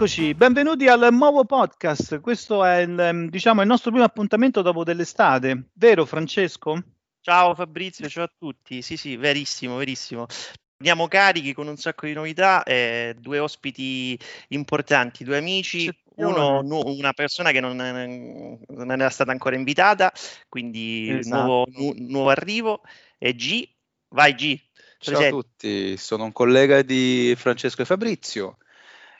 Eccoci, 0.00 0.32
benvenuti 0.32 0.88
al 0.88 1.12
nuovo 1.12 1.44
podcast. 1.44 2.20
Questo 2.20 2.64
è 2.64 2.78
il, 2.78 2.98
ehm, 2.98 3.28
diciamo, 3.28 3.60
il 3.60 3.66
nostro 3.66 3.90
primo 3.90 4.06
appuntamento 4.06 4.62
dopo 4.62 4.82
dell'estate, 4.82 5.64
vero 5.74 6.06
Francesco? 6.06 6.82
Ciao 7.20 7.54
Fabrizio, 7.54 8.08
ciao 8.08 8.24
a 8.24 8.32
tutti. 8.34 8.80
Sì, 8.80 8.96
sì, 8.96 9.16
verissimo, 9.16 9.76
verissimo. 9.76 10.24
Andiamo 10.78 11.06
carichi 11.06 11.52
con 11.52 11.68
un 11.68 11.76
sacco 11.76 12.06
di 12.06 12.14
novità, 12.14 12.62
eh, 12.62 13.14
due 13.18 13.40
ospiti 13.40 14.18
importanti, 14.48 15.22
due 15.22 15.36
amici, 15.36 15.94
uno, 16.14 16.62
nu- 16.62 16.80
una 16.82 17.12
persona 17.12 17.50
che 17.50 17.60
non, 17.60 17.76
non, 17.76 18.90
era 18.90 19.10
stata 19.10 19.32
ancora 19.32 19.56
invitata, 19.56 20.10
quindi 20.48 21.10
esatto. 21.10 21.44
nuovo, 21.44 21.66
nu- 21.72 21.94
nuovo 21.98 22.30
arrivo, 22.30 22.80
e 23.18 23.34
G. 23.34 23.68
Vai 24.08 24.34
G. 24.34 24.58
Ciao 24.96 25.20
a 25.20 25.28
tutti, 25.28 25.98
sono 25.98 26.24
un 26.24 26.32
collega 26.32 26.80
di 26.80 27.34
Francesco 27.36 27.82
e 27.82 27.84
Fabrizio. 27.84 28.56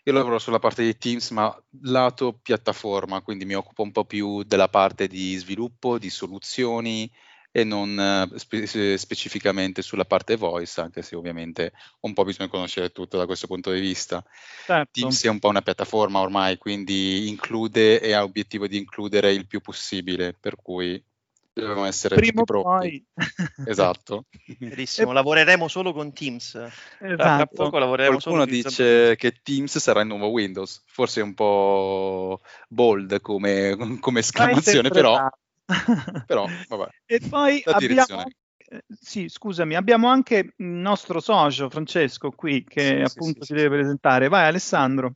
Io 0.05 0.13
lavoro 0.13 0.39
sulla 0.39 0.59
parte 0.59 0.83
di 0.83 0.97
Teams, 0.97 1.31
ma 1.31 1.55
lato 1.83 2.39
piattaforma, 2.41 3.21
quindi 3.21 3.45
mi 3.45 3.55
occupo 3.55 3.83
un 3.83 3.93
po' 3.93 4.05
più 4.05 4.43
della 4.43 4.69
parte 4.69 5.07
di 5.07 5.37
sviluppo, 5.37 5.99
di 5.99 6.11
soluzioni, 6.11 7.11
e 7.53 7.65
non 7.65 7.99
eh, 7.99 8.39
spe- 8.39 8.97
specificamente 8.97 9.83
sulla 9.83 10.05
parte 10.05 10.37
voice, 10.37 10.81
anche 10.81 11.03
se 11.03 11.17
ovviamente 11.17 11.73
un 12.01 12.13
po' 12.13 12.25
bisogna 12.25 12.49
conoscere 12.49 12.91
tutto 12.91 13.17
da 13.17 13.27
questo 13.27 13.47
punto 13.47 13.73
di 13.73 13.81
vista. 13.81 14.25
Certo. 14.67 14.91
Teams 14.93 15.25
è 15.25 15.29
un 15.29 15.39
po' 15.39 15.49
una 15.49 15.63
piattaforma 15.63 16.21
ormai, 16.21 16.59
quindi 16.59 17.29
include 17.29 18.01
e 18.01 18.13
ha 18.13 18.23
obiettivo 18.23 18.67
di 18.67 18.77
includere 18.77 19.33
il 19.33 19.47
più 19.47 19.61
possibile, 19.61 20.33
per 20.33 20.57
cui 20.57 21.03
dobbiamo 21.53 21.85
essere 21.85 22.17
Primo 22.17 22.45
tutti 22.45 22.61
pronti. 22.63 23.07
esatto. 23.67 24.27
Benissimo, 24.59 25.13
lavoreremo 25.13 25.69
solo 25.69 25.93
con 25.93 26.13
Teams. 26.13 26.55
Esatto. 26.55 27.17
Tra 27.17 27.47
poco 27.47 27.79
lavoreremo 27.79 28.19
Qualcuno 28.19 28.45
solo 28.45 28.51
dice 28.51 29.17
che 29.17 29.41
Teams 29.43 29.79
sarà 29.79 30.01
il 30.01 30.07
nuovo 30.07 30.29
Windows, 30.29 30.83
forse 30.87 31.21
è 31.21 31.23
un 31.23 31.35
po' 31.35 32.41
bold 32.69 33.21
come, 33.21 33.99
come 34.01 34.21
esclamazione, 34.21 34.89
però 34.89 35.29
però 36.27 36.47
vabbè. 36.69 36.89
E 37.07 37.21
poi 37.29 37.63
abbiamo, 37.65 38.25
eh, 38.73 38.85
sì, 38.89 39.29
scusami, 39.29 39.75
abbiamo 39.75 40.09
anche 40.09 40.55
il 40.57 40.67
nostro 40.67 41.21
socio 41.21 41.69
Francesco 41.71 42.31
qui 42.31 42.65
che 42.65 42.81
sì, 42.81 43.17
appunto 43.17 43.41
sì, 43.41 43.47
si 43.47 43.47
sì, 43.47 43.55
deve 43.55 43.77
presentare. 43.77 44.29
Vai 44.29 44.47
Alessandro. 44.47 45.15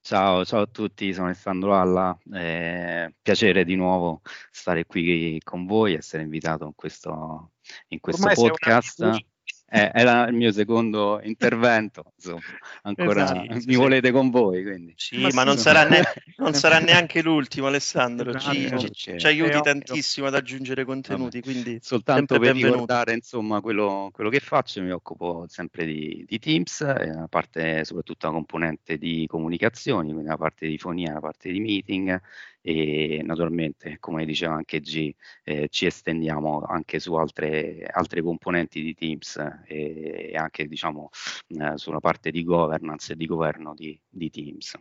Ciao, 0.00 0.44
ciao 0.44 0.62
a 0.62 0.66
tutti, 0.66 1.12
sono 1.12 1.26
Alessandro 1.26 1.78
Alla, 1.78 2.16
eh, 2.32 3.14
piacere 3.20 3.64
di 3.64 3.74
nuovo 3.74 4.20
stare 4.50 4.84
qui 4.84 5.40
con 5.42 5.66
voi, 5.66 5.94
essere 5.94 6.22
invitato 6.22 6.64
in 6.64 6.74
questo, 6.74 7.52
in 7.88 8.00
questo 8.00 8.28
podcast 8.28 9.32
eh, 9.74 9.90
era 9.92 10.28
il 10.28 10.36
mio 10.36 10.52
secondo 10.52 11.20
intervento, 11.24 12.12
insomma, 12.14 12.40
ancora 12.82 13.24
esatto, 13.24 13.54
mi 13.54 13.60
sì. 13.60 13.74
volete 13.74 14.12
con 14.12 14.30
voi. 14.30 14.62
Quindi. 14.62 14.94
Sì, 14.96 15.20
ma, 15.20 15.30
ma 15.32 15.42
non, 15.42 15.58
sarà 15.58 15.82
ne- 15.82 16.04
non, 16.38 16.54
sarà 16.54 16.78
neanche 16.78 17.22
l'ultimo 17.22 17.66
Alessandro, 17.66 18.30
esatto, 18.30 18.54
ci, 18.54 18.68
ci, 18.68 19.08
okay. 19.08 19.18
ci, 19.18 19.26
aiuti 19.26 19.60
tantissimo 19.60 20.28
ad 20.28 20.36
aggiungere 20.36 20.84
contenuti, 20.84 21.42
quindi 21.42 21.80
soltanto 21.82 22.38
per 22.38 22.52
benvenuto. 22.52 22.72
ricordare 22.72 23.14
insomma 23.14 23.60
quello, 23.60 24.10
quello, 24.12 24.30
che 24.30 24.38
faccio, 24.38 24.80
mi 24.80 24.92
occupo 24.92 25.46
sempre 25.48 25.84
di, 25.84 26.24
di 26.24 26.38
Teams, 26.38 26.80
a 26.82 27.26
parte 27.28 27.84
soprattutto 27.84 28.28
la 28.28 28.32
componente 28.32 28.96
di 28.96 29.26
comunicazioni, 29.26 30.12
quindi 30.12 30.28
la 30.28 30.36
parte 30.36 30.68
di 30.68 30.78
fonia, 30.78 31.14
la 31.14 31.20
parte 31.20 31.50
di 31.50 31.58
meeting 31.58 32.20
e 32.66 33.20
naturalmente, 33.22 33.98
come 34.00 34.24
diceva 34.24 34.54
anche 34.54 34.80
G, 34.80 35.14
eh, 35.42 35.68
ci 35.68 35.84
estendiamo 35.84 36.62
anche 36.62 36.98
su 36.98 37.12
altre, 37.12 37.84
altre 37.84 38.22
componenti 38.22 38.80
di 38.80 38.94
Teams 38.94 39.36
e, 39.66 40.30
e 40.32 40.36
anche 40.36 40.66
diciamo 40.66 41.10
eh, 41.48 41.76
sulla 41.76 42.00
parte 42.00 42.30
di 42.30 42.42
governance 42.42 43.12
e 43.12 43.16
di 43.16 43.26
governo 43.26 43.74
di, 43.74 44.00
di 44.08 44.30
Teams. 44.30 44.74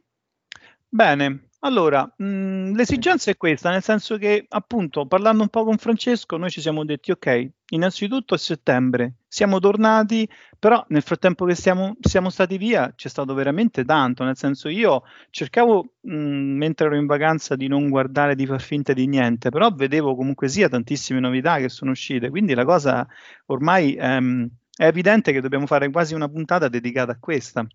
Bene, 0.96 1.48
allora, 1.62 2.04
mh, 2.18 2.24
mhmm, 2.24 2.76
l'esigenza 2.76 3.32
è 3.32 3.36
questa, 3.36 3.72
nel 3.72 3.82
senso 3.82 4.16
che 4.20 4.46
appunto 4.48 5.08
parlando 5.08 5.42
un 5.42 5.50
po' 5.50 5.64
con 5.64 5.78
Francesco 5.78 6.38
noi 6.38 6.52
ci 6.52 6.62
siamo 6.62 6.86
detti 6.86 7.10
ok, 7.10 7.50
innanzitutto 7.70 8.36
a 8.36 8.38
settembre 8.38 9.16
siamo 9.28 9.58
tornati, 9.58 10.30
però 10.60 10.86
nel 10.90 11.02
frattempo 11.02 11.46
che 11.46 11.56
siamo, 11.56 11.96
siamo 12.00 12.30
stati 12.30 12.58
via 12.60 12.94
c'è 12.96 13.08
stato 13.10 13.34
veramente 13.34 13.84
tanto, 13.86 14.24
nel 14.24 14.38
senso 14.38 14.70
io 14.70 15.02
cercavo 15.32 15.94
mh, 16.02 16.14
mhmm, 16.16 16.58
mentre 16.58 16.86
ero 16.86 16.96
in 16.96 17.08
vacanza 17.08 17.56
di 17.56 17.68
non 17.68 17.90
guardare, 17.90 18.36
di 18.36 18.46
far 18.46 18.62
finta 18.62 18.94
di 18.94 19.08
niente, 19.08 19.50
però 19.50 19.72
vedevo 19.72 20.16
comunque 20.16 20.48
sia 20.48 20.70
tantissime 20.70 21.20
novità 21.20 21.58
che 21.58 21.70
sono 21.70 21.90
uscite, 21.90 22.30
quindi 22.30 22.54
la 22.54 22.66
cosa 22.66 23.08
ormai 23.48 23.96
ehm, 23.96 24.48
è 24.76 24.86
evidente 24.86 25.32
che 25.32 25.42
dobbiamo 25.42 25.66
fare 25.66 25.90
quasi 25.90 26.14
una 26.14 26.30
puntata 26.30 26.68
dedicata 26.68 27.14
a 27.14 27.18
questa, 27.20 27.66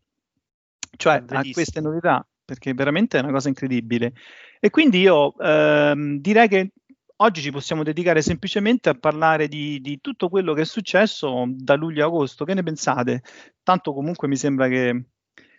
cioè 0.97 1.25
a 1.27 1.43
queste 1.53 1.81
novità 1.81 2.25
perché 2.49 2.73
veramente 2.73 3.19
è 3.19 3.23
una 3.23 3.31
cosa 3.31 3.49
incredibile. 3.49 4.15
E 4.59 4.71
quindi 4.71 5.01
io 5.01 5.35
ehm, 5.39 6.19
direi 6.19 6.49
che 6.49 6.73
oggi 7.17 7.43
ci 7.43 7.51
possiamo 7.51 7.83
dedicare 7.83 8.23
semplicemente 8.23 8.89
a 8.89 8.95
parlare 8.95 9.49
di, 9.49 9.83
di, 9.83 10.01
tutto 10.01 10.31
quello 10.31 10.55
che 10.55 10.63
è 10.63 10.65
successo 10.65 11.45
da 11.47 11.75
luglio 11.75 12.05
a 12.05 12.07
agosto. 12.07 12.47
Che 12.47 12.55
ne 12.55 12.63
pensate? 12.63 13.23
Tanto 13.63 13.93
comunque 13.93 14.29
mi 14.29 14.37
sembra 14.37 14.67
che 14.69 15.09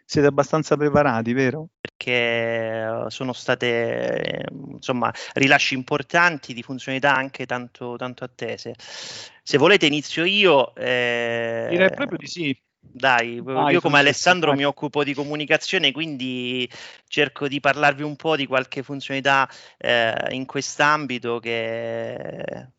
siete 0.04 0.28
abbastanza 0.28 0.76
preparati, 0.76 1.32
vero? 1.34 1.68
Perché 1.80 2.12
eh, 2.12 3.04
sono 3.10 3.34
state 3.34 4.46
insomma 4.50 5.14
rilasci 5.34 5.76
importanti 5.76 6.56
di 6.56 6.64
funzionalità 6.64 7.16
anche 7.16 7.46
tanto, 7.46 7.98
tanto 7.98 8.24
attese. 8.24 8.74
Se 8.80 9.60
volete 9.60 9.86
inizio 9.86 10.26
io. 10.26 10.74
Eh... 10.74 11.68
Direi 11.70 11.92
proprio 11.92 12.18
di 12.18 12.26
sì. 12.26 12.60
Dai, 12.82 13.40
Vai, 13.42 13.74
io 13.74 13.82
come 13.82 14.00
Alessandro 14.00 14.54
mi 14.54 14.66
occupo 14.66 15.04
di 15.04 15.14
comunicazione, 15.14 15.92
quindi 15.92 16.70
cerco 17.08 17.48
di 17.48 17.60
parlarvi 17.60 18.04
un 18.04 18.16
po' 18.16 18.36
di 18.36 18.48
qualche 18.48 18.84
funzionalità 18.84 19.50
eh, 19.78 20.28
in 20.32 20.46
quest'ambito 20.46 21.40
che, 21.40 22.72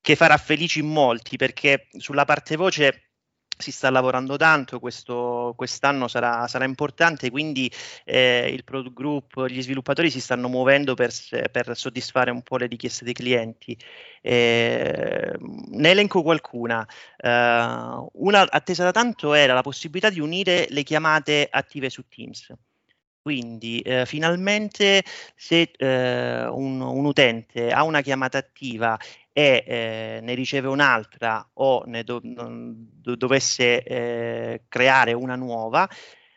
che 0.00 0.16
farà 0.16 0.36
felici 0.36 0.82
molti, 0.82 1.36
perché 1.36 1.88
sulla 1.98 2.24
parte 2.24 2.56
voce 2.56 3.09
si 3.60 3.70
sta 3.72 3.90
lavorando 3.90 4.36
tanto, 4.36 4.80
questo, 4.80 5.54
quest'anno 5.56 6.08
sarà, 6.08 6.46
sarà, 6.48 6.64
importante, 6.64 7.30
quindi 7.30 7.70
eh, 8.04 8.50
il 8.52 8.64
product 8.64 8.94
group, 8.94 9.46
gli 9.46 9.62
sviluppatori 9.62 10.10
si 10.10 10.20
stanno 10.20 10.48
muovendo 10.48 10.94
per, 10.94 11.12
per 11.50 11.76
soddisfare 11.76 12.30
un 12.30 12.42
po' 12.42 12.56
le 12.56 12.66
richieste 12.66 13.04
dei 13.04 13.14
clienti. 13.14 13.76
Eh, 14.22 15.32
ne 15.38 15.90
elenco 15.90 16.22
qualcuna. 16.22 16.86
Eh, 17.16 17.28
una 18.12 18.50
attesa 18.50 18.84
da 18.84 18.92
tanto 18.92 19.34
era 19.34 19.54
la 19.54 19.62
possibilità 19.62 20.10
di 20.10 20.20
unire 20.20 20.66
le 20.70 20.82
chiamate 20.82 21.48
attive 21.50 21.90
su 21.90 22.06
Teams. 22.08 22.52
Quindi 23.22 23.80
eh, 23.80 24.06
finalmente 24.06 25.04
se 25.36 25.70
eh, 25.76 26.46
un, 26.46 26.80
un, 26.80 27.04
utente 27.04 27.70
ha 27.70 27.82
una 27.82 28.00
chiamata 28.00 28.38
attiva 28.38 28.98
e 29.40 29.64
eh, 29.66 30.20
ne 30.22 30.34
riceve 30.34 30.68
un'altra 30.68 31.48
o 31.54 31.82
ne 31.86 32.04
do, 32.04 32.20
do, 32.22 33.16
dovesse 33.16 33.82
eh, 33.82 34.62
creare 34.68 35.14
una 35.14 35.34
nuova, 35.34 35.88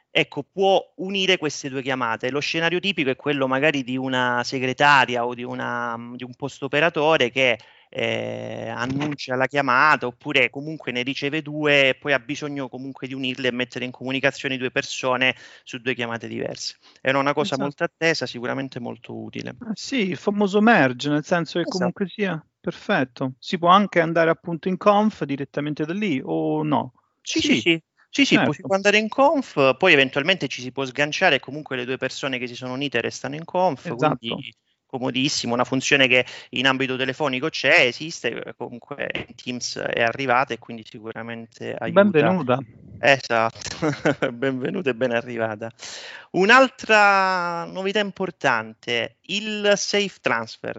ecco, 0.09 0.43
può 0.43 0.81
unire 0.97 1.37
queste 1.37 1.69
due 1.69 1.81
chiamate. 1.81 2.31
Lo 2.31 2.39
scenario 2.39 2.79
tipico 2.79 3.09
è 3.09 3.17
quello 3.17 3.45
magari 3.47 3.83
di 3.83 3.97
una 3.97 4.41
segretaria 4.45 5.25
o 5.25 5.33
di, 5.33 5.43
una, 5.43 5.97
di 6.15 6.23
un 6.23 6.33
post 6.35 6.63
operatore 6.63 7.29
che 7.29 7.59
eh, 7.95 8.69
annuncia 8.69 9.35
la 9.35 9.45
chiamata 9.45 10.07
oppure 10.07 10.49
comunque 10.49 10.91
ne 10.91 11.03
riceve 11.03 11.43
due 11.43 11.89
e 11.89 11.95
poi 11.95 12.13
ha 12.13 12.19
bisogno 12.19 12.67
comunque 12.67 13.05
di 13.05 13.13
unirle 13.13 13.49
e 13.49 13.51
mettere 13.51 13.85
in 13.85 13.91
comunicazione 13.91 14.57
due 14.57 14.71
persone 14.71 15.35
su 15.63 15.77
due 15.77 15.93
chiamate 15.93 16.27
diverse. 16.27 16.77
È 16.99 17.11
una 17.11 17.33
cosa 17.33 17.49
esatto. 17.49 17.61
molto 17.61 17.83
attesa, 17.83 18.25
sicuramente 18.25 18.79
molto 18.79 19.15
utile. 19.15 19.55
Ah, 19.59 19.71
sì, 19.73 20.09
il 20.09 20.17
famoso 20.17 20.59
merge, 20.59 21.09
nel 21.09 21.23
senso 21.23 21.59
che 21.59 21.65
esatto. 21.67 21.77
comunque 21.77 22.07
sia 22.07 22.43
perfetto. 22.59 23.33
Si 23.37 23.59
può 23.59 23.69
anche 23.69 23.99
andare 23.99 24.31
appunto 24.31 24.69
in 24.69 24.77
conf 24.77 25.23
direttamente 25.23 25.85
da 25.85 25.93
lì 25.93 26.19
o 26.23 26.63
no? 26.63 26.93
Sì, 27.21 27.39
sì. 27.41 27.59
sì. 27.59 27.83
Sì, 28.09 28.25
sì, 28.25 28.35
certo. 28.35 28.53
può 28.61 28.75
andare 28.75 28.99
in 28.99 29.09
conf, 29.09 29.75
poi 29.75 29.91
eventualmente 29.91 30.47
ci 30.47 30.61
si 30.61 30.71
può 30.71 30.85
sganciare 30.85 31.37
e 31.37 31.39
comunque 31.39 31.75
le 31.75 31.83
due 31.83 31.97
persone 31.97 32.37
che 32.37 32.45
si 32.45 32.53
sono 32.53 32.73
unite 32.73 33.01
restano 33.01 33.33
in 33.33 33.43
conf, 33.43 33.85
esatto. 33.87 34.17
quindi 34.17 34.53
comodissimo, 34.93 35.55
una 35.55 35.63
funzione 35.63 36.07
che 36.07 36.23
in 36.51 36.67
ambito 36.67 36.95
telefonico 36.95 37.49
c'è, 37.49 37.87
esiste, 37.87 38.53
comunque 38.55 39.09
in 39.27 39.35
Teams 39.35 39.79
è 39.79 40.03
arrivata 40.03 40.53
e 40.53 40.59
quindi 40.59 40.85
sicuramente 40.87 41.73
aiuta. 41.73 42.03
Benvenuta. 42.03 42.59
Esatto, 42.99 43.89
benvenuta 44.31 44.91
e 44.91 44.95
ben 44.95 45.11
arrivata. 45.11 45.71
Un'altra 46.31 47.65
novità 47.65 47.99
importante, 47.99 49.17
il 49.21 49.73
Safe 49.75 50.17
Transfer 50.21 50.75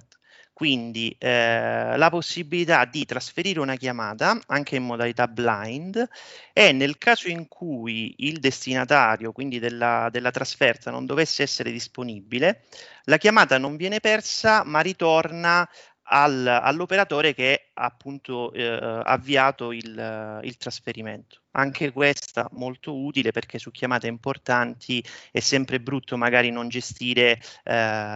quindi 0.55 1.15
eh, 1.19 1.97
la 1.97 2.09
possibilità 2.11 2.85
di 2.85 3.05
trasferire 3.05 3.59
una 3.59 3.75
chiamata 3.75 4.41
anche 4.47 4.77
in 4.77 4.85
modalità 4.85 5.27
blind 5.27 6.09
e 6.53 6.73
nel 6.73 6.97
caso 6.97 7.29
in 7.29 7.49
cui 7.49 8.15
il 8.19 8.39
destinatario, 8.39 9.33
quindi 9.33 9.59
della, 9.59 10.09
della 10.13 10.31
trasferta, 10.31 10.93
non 10.93 11.07
dovesse 11.07 11.43
essere 11.43 11.73
disponibile, 11.73 12.63
la 13.07 13.19
chiamata 13.19 13.59
non 13.59 13.77
viene 13.77 13.99
persa 13.99 14.63
ma 14.65 14.79
ritorna 14.81 15.69
al, 16.05 16.47
all'operatore 16.47 17.35
che 17.35 17.71
ha 17.75 17.85
appunto 17.85 18.53
eh, 18.53 18.65
avviato 19.05 19.73
il, 19.73 20.41
il, 20.43 20.57
trasferimento. 20.57 21.41
Anche 21.53 21.93
questa 21.93 22.49
molto 22.53 22.97
utile 22.97 23.31
perché 23.31 23.59
su 23.59 23.71
chiamate 23.71 24.07
importanti 24.07 25.03
è 25.31 25.41
sempre 25.41 25.81
brutto 25.81 26.17
magari 26.17 26.51
non 26.51 26.69
gestire 26.69 27.41
eh, 27.63 27.73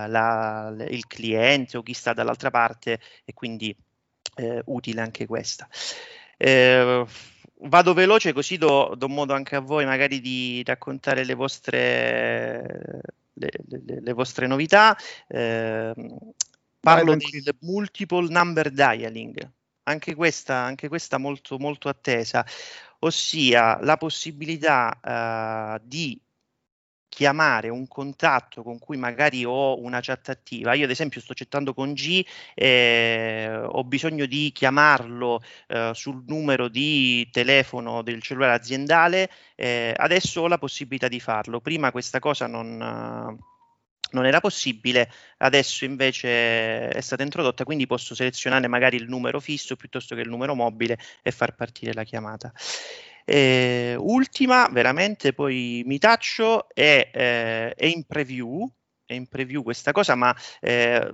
la, 0.08 0.74
il 0.88 1.06
cliente 1.06 1.76
o 1.76 1.82
chi 1.82 1.94
sta 1.94 2.12
dall'altra 2.12 2.50
parte 2.50 3.00
e 3.24 3.32
quindi 3.32 3.74
eh, 4.36 4.62
utile 4.66 5.00
anche 5.00 5.26
questa. 5.26 5.68
Eh, 6.36 7.04
vado 7.62 7.92
veloce 7.94 8.32
così 8.32 8.56
do, 8.58 8.94
do, 8.96 9.08
modo 9.08 9.34
anche 9.34 9.56
a 9.56 9.60
voi 9.60 9.84
magari 9.84 10.20
di 10.20 10.62
raccontare 10.64 11.24
le 11.24 11.34
vostre, 11.34 13.00
le, 13.32 13.50
le, 13.68 14.00
le 14.00 14.12
vostre 14.12 14.46
novità. 14.46 14.96
Eh, 15.26 15.92
parlo 16.80 17.16
del 17.16 17.56
multiple 17.60 18.28
number 18.28 18.70
dialing, 18.70 19.52
anche 19.84 20.14
questa, 20.14 20.56
anche 20.56 20.88
questa 20.88 21.18
molto, 21.18 21.58
molto 21.58 21.88
attesa, 21.88 22.44
ossia 23.00 23.78
la 23.82 23.96
possibilità 23.96 25.78
uh, 25.80 25.86
di 25.86 26.20
chiamare 27.08 27.68
un 27.68 27.88
contatto 27.88 28.62
con 28.62 28.78
cui 28.78 28.96
magari 28.96 29.44
ho 29.44 29.80
una 29.80 29.98
chat 30.00 30.28
attiva, 30.28 30.74
io 30.74 30.84
ad 30.84 30.90
esempio 30.90 31.20
sto 31.20 31.32
chattando 31.34 31.74
con 31.74 31.94
G, 31.94 32.24
eh, 32.54 33.60
ho 33.64 33.82
bisogno 33.84 34.26
di 34.26 34.52
chiamarlo 34.52 35.40
eh, 35.68 35.90
sul 35.94 36.22
numero 36.26 36.68
di 36.68 37.28
telefono 37.32 38.02
del 38.02 38.22
cellulare 38.22 38.54
aziendale, 38.54 39.30
eh, 39.56 39.94
adesso 39.96 40.42
ho 40.42 40.46
la 40.48 40.58
possibilità 40.58 41.08
di 41.08 41.18
farlo, 41.18 41.60
prima 41.60 41.90
questa 41.90 42.20
cosa 42.20 42.46
non 42.46 43.36
non 44.10 44.26
era 44.26 44.40
possibile, 44.40 45.10
adesso 45.38 45.84
invece 45.84 46.88
è 46.88 47.00
stata 47.00 47.22
introdotta, 47.22 47.64
quindi 47.64 47.86
posso 47.86 48.14
selezionare 48.14 48.66
magari 48.68 48.96
il 48.96 49.08
numero 49.08 49.40
fisso 49.40 49.76
piuttosto 49.76 50.14
che 50.14 50.20
il 50.22 50.28
numero 50.28 50.54
mobile 50.54 50.98
e 51.22 51.30
far 51.30 51.54
partire 51.54 51.92
la 51.92 52.04
chiamata. 52.04 52.52
Eh, 53.24 53.94
ultima, 53.98 54.68
veramente, 54.68 55.34
poi 55.34 55.82
mi 55.84 55.98
taccio, 55.98 56.68
è, 56.70 57.10
eh, 57.12 57.74
è, 57.74 57.84
in 57.86 58.04
preview, 58.04 58.66
è 59.04 59.12
in 59.12 59.26
preview 59.26 59.62
questa 59.62 59.92
cosa, 59.92 60.14
ma 60.14 60.34
eh, 60.60 61.12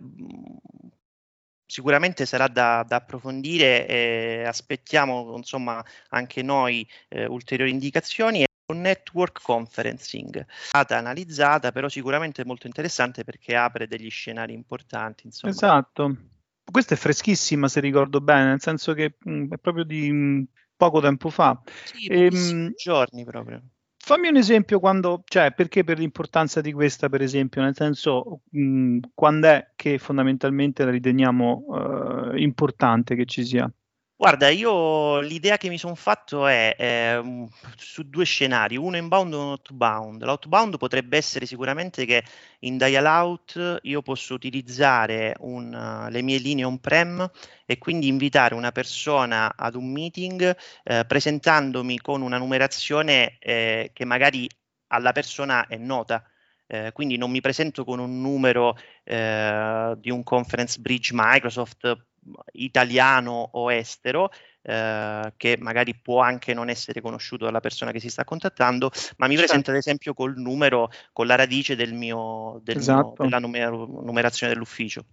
sicuramente 1.67 2.25
sarà 2.25 2.47
da, 2.47 2.85
da, 2.87 2.97
approfondire 2.97 3.87
e 3.89 4.45
aspettiamo 4.47 5.37
insomma 5.37 5.85
anche 6.11 6.43
noi 6.43 6.89
eh, 7.09 7.27
ulteriori 7.27 7.73
indicazioni 7.73 8.45
network 8.73 9.43
conferencing, 9.43 10.47
stata 10.49 10.97
analizzata, 10.97 11.73
però 11.73 11.89
sicuramente 11.89 12.45
molto 12.45 12.67
interessante 12.67 13.25
perché 13.25 13.55
apre 13.57 13.87
degli 13.87 14.11
scenari 14.11 14.55
importanti. 14.55 15.27
Insomma. 15.27 15.53
Esatto. 15.53 16.17
Questa 16.65 16.95
è 16.95 16.97
freschissima, 16.97 17.69
se 17.69 17.81
ricordo 17.81 18.21
bene, 18.21 18.47
nel 18.47 18.61
senso 18.61 18.95
che 18.95 19.17
mh, 19.19 19.31
mm, 19.31 19.53
è 19.53 19.59
proprio 19.59 19.85
di 19.85 20.11
mh, 20.11 20.17
mm, 20.17 20.43
poco 20.77 21.01
tempo 21.01 21.29
fa. 21.29 21.61
Sì, 21.85 22.07
ehm, 22.07 22.73
giorni 22.75 23.25
proprio. 23.25 23.63
Fammi 23.97 24.29
un 24.29 24.37
esempio 24.37 24.81
quando, 24.81 25.23
cioè, 25.25 25.53
perché 25.53 25.85
per 25.85 25.99
l'importanza 25.99 26.61
di 26.61 26.73
questa, 26.73 27.09
per 27.09 27.23
esempio, 27.23 27.63
nel 27.63 27.75
senso, 27.75 28.41
mh, 28.51 28.61
mm, 28.61 28.99
quando 29.15 29.47
è 29.49 29.73
che 29.77 29.99
fondamentalmente 29.99 30.85
la 30.85 30.91
riteniamo 30.91 31.65
uh, 31.67 32.37
importante 32.37 33.15
che 33.15 33.27
ci 33.27 33.45
sia? 33.45 33.71
Guarda, 34.17 34.49
io 34.49 35.19
l'idea 35.19 35.57
che 35.57 35.69
mi 35.69 35.77
sono 35.77 35.97
fatto 35.97 36.47
è 36.47 36.77
eh, 36.79 37.49
su 37.77 38.09
due 38.09 38.25
scenari, 38.25 38.77
uno 38.77 38.97
inbound 38.97 39.33
e 39.33 39.37
uno 39.37 39.51
outbound. 39.51 40.23
L'outbound 40.23 40.77
potrebbe 40.79 41.17
essere 41.17 41.47
sicuramente 41.47 42.05
che 42.07 42.23
in 42.61 42.77
dial 42.77 43.07
out 43.07 43.81
io 43.83 44.03
posso 44.03 44.35
utilizzare 44.35 45.35
un, 45.41 46.07
le 46.09 46.23
mie 46.23 46.39
linee 46.39 46.65
on-prem 46.65 47.29
e 47.67 47.79
quindi 47.79 48.07
invitare 48.07 48.55
una 48.55 48.71
persona 48.71 49.53
ad 49.57 49.75
un 49.75 49.91
meeting 49.91 50.57
eh, 50.85 51.05
presentandomi 51.05 51.99
con 51.99 52.23
una 52.23 52.39
numerazione 52.39 53.37
eh, 53.41 53.91
che 53.93 54.05
magari 54.05 54.49
alla 54.89 55.11
persona 55.11 55.67
è 55.67 55.77
nota. 55.77 56.23
Eh, 56.67 56.93
quindi 56.93 57.17
non 57.17 57.31
mi 57.33 57.41
presento 57.41 57.85
con 57.85 57.99
un 57.99 58.21
numero 58.21 58.77
eh, 59.03 59.95
di 59.99 60.11
un 60.11 60.23
conference 60.23 60.81
bridge 60.81 61.11
Microsoft 61.13 62.07
italiano 62.53 63.49
o 63.53 63.73
estero, 63.73 64.31
eh, 64.63 65.33
che 65.37 65.57
magari 65.61 65.95
può 65.95 66.21
anche 66.21 66.55
non 66.55 66.69
essere 66.69 67.01
conosciuto 67.01 67.45
dalla 67.45 67.61
persona 67.61 67.93
che 67.93 68.01
si 68.01 68.09
sta 68.09 68.25
contattando, 68.25 68.91
ma 69.17 69.27
mi 69.27 69.35
certo. 69.35 69.49
presenta 69.49 69.71
ad 69.71 69.77
esempio 69.77 70.15
col 70.15 70.37
numero, 70.37 70.91
con 71.13 71.27
la 71.27 71.35
radice 71.35 71.77
del 71.77 71.93
mio, 71.95 72.61
del 72.63 72.79
esatto. 72.79 73.15
mio, 73.19 73.29
della 73.29 73.39
numer- 73.39 73.71
numerazione 73.71 74.53
dell'ufficio. 74.53 75.05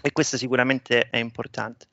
E 0.00 0.12
questo 0.12 0.36
sicuramente 0.36 1.08
è 1.10 1.16
importante. 1.18 1.88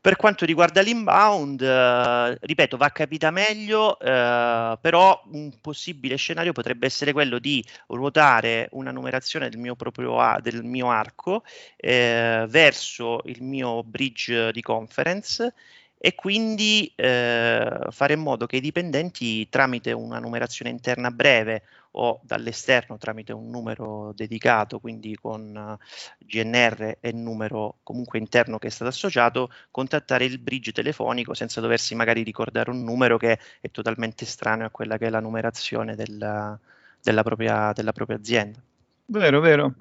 Per 0.00 0.16
quanto 0.16 0.44
riguarda 0.44 0.80
l'inbound, 0.80 1.60
eh, 1.60 2.38
ripeto, 2.40 2.76
va 2.76 2.90
capita 2.90 3.30
meglio, 3.30 3.98
eh, 3.98 4.78
però 4.80 5.22
un 5.32 5.52
possibile 5.60 6.16
scenario 6.16 6.52
potrebbe 6.52 6.86
essere 6.86 7.12
quello 7.12 7.38
di 7.38 7.64
ruotare 7.88 8.68
una 8.72 8.90
numerazione 8.90 9.48
del 9.48 9.58
mio, 9.58 9.74
proprio 9.74 10.38
del 10.40 10.62
mio 10.62 10.90
arco 10.90 11.42
eh, 11.76 12.46
verso 12.48 13.20
il 13.24 13.42
mio 13.42 13.82
bridge 13.82 14.52
di 14.52 14.62
conference 14.62 15.52
e 16.00 16.14
quindi 16.14 16.92
eh, 16.94 17.78
fare 17.90 18.12
in 18.12 18.20
modo 18.20 18.46
che 18.46 18.56
i 18.56 18.60
dipendenti 18.60 19.48
tramite 19.48 19.90
una 19.90 20.20
numerazione 20.20 20.70
interna 20.70 21.10
breve 21.10 21.64
o 21.92 22.20
dall'esterno 22.22 22.98
tramite 22.98 23.32
un 23.32 23.50
numero 23.50 24.12
dedicato, 24.14 24.78
quindi 24.78 25.16
con 25.16 25.56
uh, 25.56 25.84
GNR 26.18 26.98
e 27.00 27.12
numero 27.12 27.78
comunque 27.82 28.20
interno 28.20 28.58
che 28.58 28.68
è 28.68 28.70
stato 28.70 28.90
associato, 28.90 29.50
contattare 29.72 30.24
il 30.24 30.38
bridge 30.38 30.70
telefonico 30.70 31.34
senza 31.34 31.60
doversi 31.60 31.96
magari 31.96 32.22
ricordare 32.22 32.70
un 32.70 32.84
numero 32.84 33.16
che 33.16 33.38
è 33.60 33.70
totalmente 33.70 34.24
estraneo 34.24 34.66
a 34.66 34.70
quella 34.70 34.96
che 34.98 35.06
è 35.06 35.10
la 35.10 35.20
numerazione 35.20 35.96
della, 35.96 36.56
della, 37.02 37.22
propria, 37.24 37.72
della 37.74 37.92
propria 37.92 38.16
azienda. 38.16 38.60
Vero, 39.06 39.40
vero. 39.40 39.74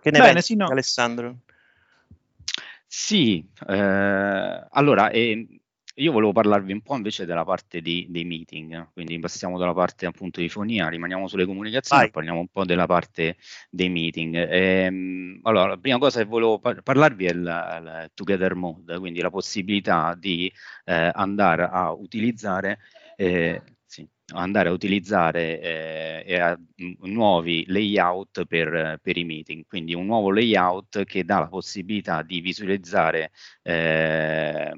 Che 0.00 0.10
ne 0.10 0.18
Bene, 0.18 0.32
pensi, 0.34 0.52
sì, 0.52 0.56
no. 0.56 0.68
Alessandro? 0.68 1.36
Sì, 2.86 3.44
eh, 3.68 4.66
allora 4.70 5.10
eh, 5.10 5.46
io 5.98 6.12
volevo 6.12 6.32
parlarvi 6.32 6.72
un 6.72 6.82
po' 6.82 6.94
invece 6.94 7.24
della 7.24 7.44
parte 7.44 7.80
di, 7.80 8.06
dei 8.10 8.24
meeting, 8.24 8.90
quindi 8.92 9.18
passiamo 9.18 9.58
dalla 9.58 9.72
parte 9.72 10.06
appunto 10.06 10.40
di 10.40 10.48
fonia, 10.48 10.88
rimaniamo 10.88 11.26
sulle 11.26 11.46
comunicazioni 11.46 12.02
Vai. 12.02 12.10
e 12.10 12.12
parliamo 12.12 12.40
un 12.40 12.48
po' 12.48 12.64
della 12.64 12.86
parte 12.86 13.36
dei 13.70 13.88
meeting. 13.88 14.34
Ehm, 14.34 15.40
allora, 15.42 15.68
la 15.68 15.76
prima 15.78 15.98
cosa 15.98 16.20
che 16.20 16.26
volevo 16.26 16.58
par- 16.58 16.82
parlarvi 16.82 17.24
è 17.26 17.30
il, 17.30 17.38
il 17.38 18.10
Together 18.14 18.54
Mode, 18.54 18.98
quindi 18.98 19.20
la 19.20 19.30
possibilità 19.30 20.14
di 20.18 20.52
eh, 20.84 21.10
andare 21.14 21.68
a 21.70 21.92
utilizzare 21.92 22.78
eh, 23.16 23.62
andare 24.34 24.68
a 24.68 24.72
utilizzare 24.72 26.24
eh, 26.24 26.40
a, 26.40 26.58
nuovi 27.02 27.64
layout 27.68 28.44
per, 28.46 28.98
per, 29.00 29.16
i 29.16 29.24
meeting, 29.24 29.64
quindi 29.66 29.94
un 29.94 30.06
nuovo 30.06 30.32
layout 30.32 31.04
che 31.04 31.24
dà 31.24 31.38
la 31.40 31.48
possibilità 31.48 32.22
di 32.22 32.40
visualizzare 32.40 33.30
eh, 33.62 34.72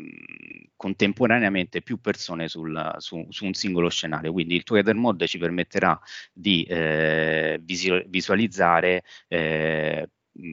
contemporaneamente 0.76 1.82
più 1.82 1.98
persone 2.00 2.48
sul, 2.48 2.94
su, 2.98 3.26
su, 3.30 3.46
un 3.46 3.54
singolo 3.54 3.88
scenario. 3.88 4.32
Quindi 4.32 4.54
il 4.54 4.64
Together 4.64 4.94
Mode 4.94 5.26
ci 5.26 5.38
permetterà 5.38 5.98
di 6.32 6.64
eh, 6.64 7.60
visualizzare 7.62 9.02
eh, 9.28 10.08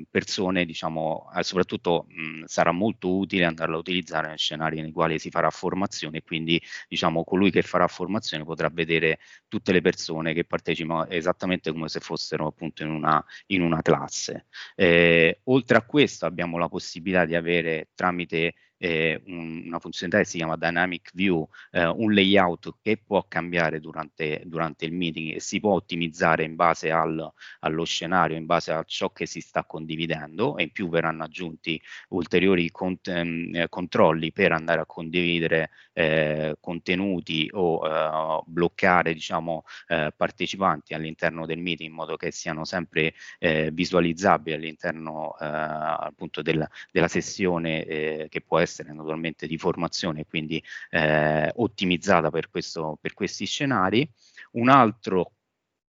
persone, 0.09 0.65
diciamo, 0.65 1.29
eh, 1.35 1.43
soprattutto 1.43 2.05
mh, 2.09 2.43
sarà 2.45 2.71
molto 2.71 3.15
utile 3.15 3.45
andarla 3.45 3.75
a 3.75 3.79
utilizzare 3.79 4.27
nei 4.27 4.37
scenari 4.37 4.81
nei 4.81 4.91
quali 4.91 5.19
si 5.19 5.29
farà 5.29 5.49
formazione, 5.49 6.21
quindi 6.23 6.61
diciamo 6.87 7.23
colui 7.23 7.51
che 7.51 7.61
farà 7.61 7.87
formazione 7.87 8.43
potrà 8.43 8.69
vedere 8.69 9.19
tutte 9.47 9.71
le 9.71 9.81
persone 9.81 10.33
che 10.33 10.45
partecipano 10.45 11.07
esattamente 11.07 11.71
come 11.71 11.87
se 11.89 11.99
fossero 11.99 12.47
appunto 12.47 12.83
in 12.83 12.89
una, 12.89 13.23
in 13.47 13.61
una 13.61 13.81
classe. 13.81 14.47
Eh, 14.75 15.41
oltre 15.45 15.77
a 15.77 15.81
questo 15.83 16.25
abbiamo 16.25 16.57
la 16.57 16.67
possibilità 16.69 17.25
di 17.25 17.35
avere 17.35 17.89
tramite 17.93 18.53
eh, 18.85 19.21
un, 19.25 19.63
una 19.65 19.79
funzionalità 19.79 20.23
che 20.23 20.29
si 20.29 20.37
chiama 20.37 20.57
Dynamic 20.57 21.11
View, 21.13 21.47
eh, 21.71 21.85
un 21.85 22.13
layout 22.13 22.75
che 22.81 23.01
può 23.03 23.25
cambiare 23.27 23.79
durante, 23.79 24.43
durante, 24.45 24.85
il 24.85 24.93
meeting 24.93 25.35
e 25.35 25.39
si 25.39 25.59
può 25.59 25.73
ottimizzare 25.73 26.43
in 26.43 26.55
base 26.55 26.91
al, 26.91 27.31
allo 27.61 27.83
scenario, 27.83 28.37
in 28.37 28.45
base 28.45 28.71
a 28.71 28.83
ciò 28.83 29.11
che 29.11 29.25
si 29.25 29.41
sta 29.41 29.63
condividendo 29.63 30.57
e 30.57 30.63
in 30.63 30.71
più 30.71 30.87
verranno 30.89 31.23
aggiunti 31.23 31.81
ulteriori 32.09 32.69
cont- 32.69 33.07
ehm, 33.07 33.65
controlli 33.69 34.31
per 34.31 34.51
andare 34.51 34.81
a 34.81 34.85
condividere 34.85 35.71
eh, 35.95 36.57
contenuti 36.59 37.49
o 37.53 37.87
eh, 37.87 38.43
bloccare 38.45 39.13
diciamo, 39.13 39.63
eh, 39.87 40.11
partecipanti 40.15 40.93
all'interno 40.93 41.45
del 41.45 41.59
meeting 41.59 41.89
in 41.89 41.95
modo 41.95 42.17
che 42.17 42.31
siano 42.31 42.65
sempre 42.65 43.13
eh, 43.39 43.69
visualizzabili 43.71 44.55
all'interno 44.55 45.29
appunto 45.29 46.41
del, 46.41 46.67
della 46.91 47.07
sessione 47.07 48.27
che 48.29 48.41
può 48.45 48.59
essere 48.59 48.93
naturalmente 48.93 49.47
di 49.47 49.57
formazione 49.57 50.21
e 50.21 50.25
quindi 50.27 50.61
eh, 50.89 51.51
ottimizzata 51.55 52.29
per, 52.29 52.49
questo, 52.49 52.97
per 52.99 53.13
questi 53.13 53.45
scenari. 53.45 54.07
Un 54.51 54.69
altro 54.69 55.34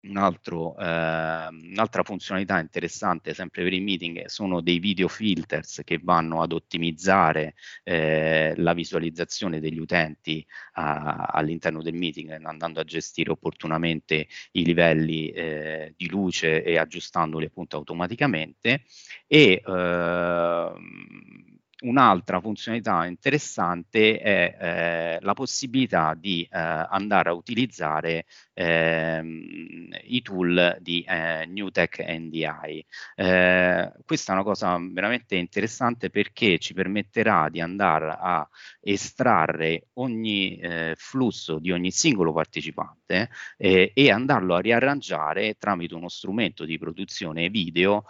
un 0.03 0.17
altro, 0.17 0.77
eh, 0.77 0.83
un'altra 0.83 2.03
funzionalità 2.03 2.59
interessante 2.59 3.33
sempre 3.33 3.63
per 3.63 3.73
i 3.73 3.79
meeting 3.79 4.25
sono 4.25 4.61
dei 4.61 4.79
video 4.79 5.07
filters 5.07 5.81
che 5.83 5.99
vanno 6.01 6.41
ad 6.41 6.51
ottimizzare 6.51 7.55
eh, 7.83 8.53
la 8.57 8.73
visualizzazione 8.73 9.59
degli 9.59 9.79
utenti 9.79 10.45
a, 10.73 11.27
all'interno 11.31 11.81
del 11.81 11.93
meeting 11.93 12.31
andando 12.43 12.79
a 12.79 12.83
gestire 12.83 13.31
opportunamente 13.31 14.27
i 14.51 14.65
livelli 14.65 15.29
eh, 15.29 15.93
di 15.95 16.09
luce 16.09 16.63
e 16.63 16.77
aggiustandoli 16.77 17.45
appunto 17.45 17.77
automaticamente. 17.77 18.83
E 19.27 19.61
ehm, 19.65 21.52
un'altra 21.83 22.39
funzionalità 22.39 23.05
interessante 23.05 24.19
è 24.19 24.57
eh, 24.59 25.17
la 25.21 25.33
possibilità 25.33 26.13
di 26.17 26.43
eh, 26.43 26.57
andare 26.57 27.29
a 27.29 27.33
utilizzare 27.33 28.25
ehm, 28.53 29.89
i 30.03 30.21
tool 30.21 30.77
di 30.79 31.03
eh, 31.07 31.45
NewTech 31.45 31.99
NDI. 32.07 32.85
Eh, 33.15 33.91
questa 34.05 34.31
è 34.31 34.35
una 34.35 34.43
cosa 34.43 34.77
veramente 34.91 35.35
interessante 35.35 36.09
perché 36.09 36.57
ci 36.59 36.73
permetterà 36.73 37.49
di 37.49 37.61
andare 37.61 38.15
a 38.19 38.47
estrarre 38.81 39.87
ogni 39.93 40.57
eh, 40.57 40.93
flusso 40.97 41.59
di 41.59 41.71
ogni 41.71 41.91
singolo 41.91 42.33
partecipante 42.33 43.02
eh, 43.05 43.91
e 43.93 44.11
andarlo 44.11 44.55
a 44.55 44.59
riarrangiare 44.59 45.55
tramite 45.57 45.95
uno 45.95 46.09
strumento 46.09 46.65
di 46.65 46.77
produzione 46.77 47.49
video 47.49 48.05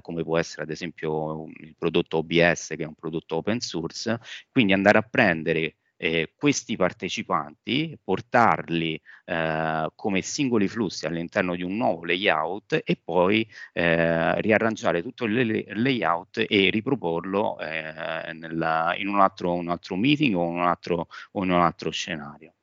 come 0.00 0.22
può 0.22 0.38
essere 0.38 0.62
ad 0.62 0.70
esempio 0.70 1.46
il 1.58 1.74
prodotto 1.76 2.18
OBS 2.18 2.68
che 2.68 2.82
è 2.82 2.86
un 2.86 2.94
prodotto 2.94 3.36
open 3.36 3.60
source, 3.60 4.18
quindi 4.50 4.72
andare 4.72 4.98
a 4.98 5.02
prendere 5.02 5.76
eh, 5.98 6.32
questi 6.36 6.76
partecipanti, 6.76 7.98
portarli 8.02 9.00
eh, 9.24 9.90
come 9.94 10.22
singoli 10.22 10.68
flussi 10.68 11.06
all'interno 11.06 11.56
di 11.56 11.62
un 11.62 11.76
nuovo 11.76 12.04
layout 12.04 12.80
e 12.84 12.96
poi 13.02 13.46
eh, 13.72 14.40
riarrangiare 14.40 15.02
tutto 15.02 15.24
il 15.24 15.64
layout 15.74 16.44
e 16.48 16.70
riproporlo 16.70 17.58
eh, 17.58 18.32
nella, 18.32 18.94
in 18.96 19.08
un 19.08 19.20
altro, 19.20 19.52
un 19.54 19.68
altro, 19.68 19.96
meeting 19.96 20.36
o 20.36 20.42
un 20.42 20.60
altro, 20.60 21.08
o 21.32 21.44
in 21.44 21.50
un 21.50 21.60
altro 21.60 21.90
scenario. 21.90 22.54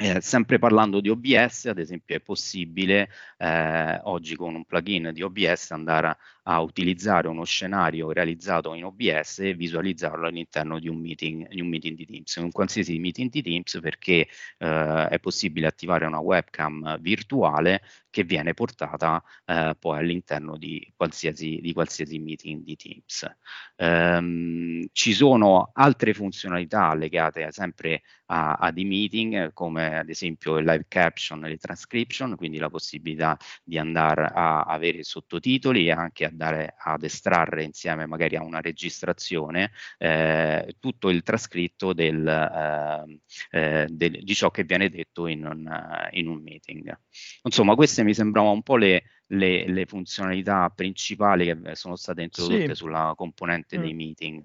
Eh, 0.00 0.20
sempre 0.20 0.60
parlando 0.60 1.00
di 1.00 1.08
OBS, 1.08 1.64
ad 1.64 1.78
esempio, 1.78 2.14
è 2.14 2.20
possibile 2.20 3.10
eh, 3.36 3.98
oggi 4.04 4.36
con 4.36 4.54
un 4.54 4.64
plugin 4.64 5.10
di 5.12 5.22
OBS 5.22 5.72
andare 5.72 6.06
a, 6.06 6.18
a, 6.48 6.60
utilizzare 6.60 7.28
uno 7.28 7.44
scenario 7.44 8.10
realizzato 8.10 8.74
in 8.74 8.84
OBS 8.84 9.40
e 9.40 9.54
visualizzarlo 9.54 10.26
all'interno 10.26 10.78
di 10.78 10.88
un 10.88 10.98
meeting, 10.98 11.48
di, 11.48 11.60
un 11.60 11.68
meeting 11.68 11.96
di 11.96 12.06
Teams, 12.06 12.36
un 12.36 12.50
qualsiasi 12.50 12.98
meeting 12.98 13.30
di 13.30 13.42
Teams, 13.42 13.78
perché 13.80 14.26
eh, 14.58 15.08
è 15.08 15.18
possibile 15.20 15.66
attivare 15.66 16.06
una 16.06 16.20
webcam 16.20 16.98
virtuale 17.00 17.82
che 18.10 18.24
viene 18.24 18.54
portata 18.54 19.22
eh, 19.44 19.76
poi 19.78 19.98
all'interno 19.98 20.56
di 20.56 20.92
qualsiasi, 20.96 21.60
di 21.60 21.72
qualsiasi 21.72 22.18
meeting 22.18 22.64
di 22.64 22.76
Teams. 22.76 23.36
Um, 23.76 24.86
ci 24.92 25.12
sono 25.12 25.70
altre 25.72 26.14
funzionalità 26.14 26.94
legate 26.94 27.52
sempre 27.52 28.02
a, 28.26 28.54
a 28.54 28.70
dei 28.72 28.84
meeting 28.84 29.52
come 29.52 29.98
ad 29.98 30.08
esempio 30.08 30.58
il 30.58 30.64
live 30.64 30.86
caption 30.88 31.44
e 31.44 31.50
le 31.50 31.58
transcription, 31.58 32.36
quindi 32.36 32.58
la 32.58 32.70
possibilità 32.70 33.36
di 33.62 33.78
andare 33.78 34.30
a 34.34 34.62
avere 34.62 35.02
sottotitoli 35.02 35.86
e 35.86 35.92
anche 35.92 36.24
andare 36.38 36.74
ad 36.78 37.02
estrarre 37.02 37.64
insieme 37.64 38.06
magari 38.06 38.36
a 38.36 38.42
una 38.42 38.60
registrazione 38.60 39.72
eh, 39.98 40.76
tutto 40.78 41.10
il 41.10 41.22
trascritto 41.22 41.92
del, 41.92 42.26
eh, 42.26 43.20
eh, 43.50 43.86
del, 43.90 44.22
di 44.22 44.34
ciò 44.34 44.50
che 44.50 44.62
viene 44.62 44.88
detto 44.88 45.26
in 45.26 45.44
un, 45.44 46.08
in 46.12 46.28
un 46.28 46.40
meeting. 46.40 46.96
Insomma, 47.42 47.74
queste 47.74 48.04
mi 48.04 48.14
sembravano 48.14 48.54
un 48.54 48.62
po' 48.62 48.76
le, 48.76 49.02
le, 49.26 49.66
le, 49.68 49.86
funzionalità 49.86 50.70
principali 50.70 51.46
che 51.46 51.74
sono 51.74 51.96
state 51.96 52.22
introdotte 52.22 52.68
sì. 52.68 52.74
sulla 52.74 53.14
componente 53.16 53.78
mm. 53.78 53.82
dei 53.82 53.94
meeting. 53.94 54.44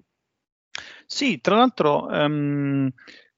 Sì, 1.06 1.40
tra 1.40 1.56
l'altro 1.56 2.06
um, 2.06 2.90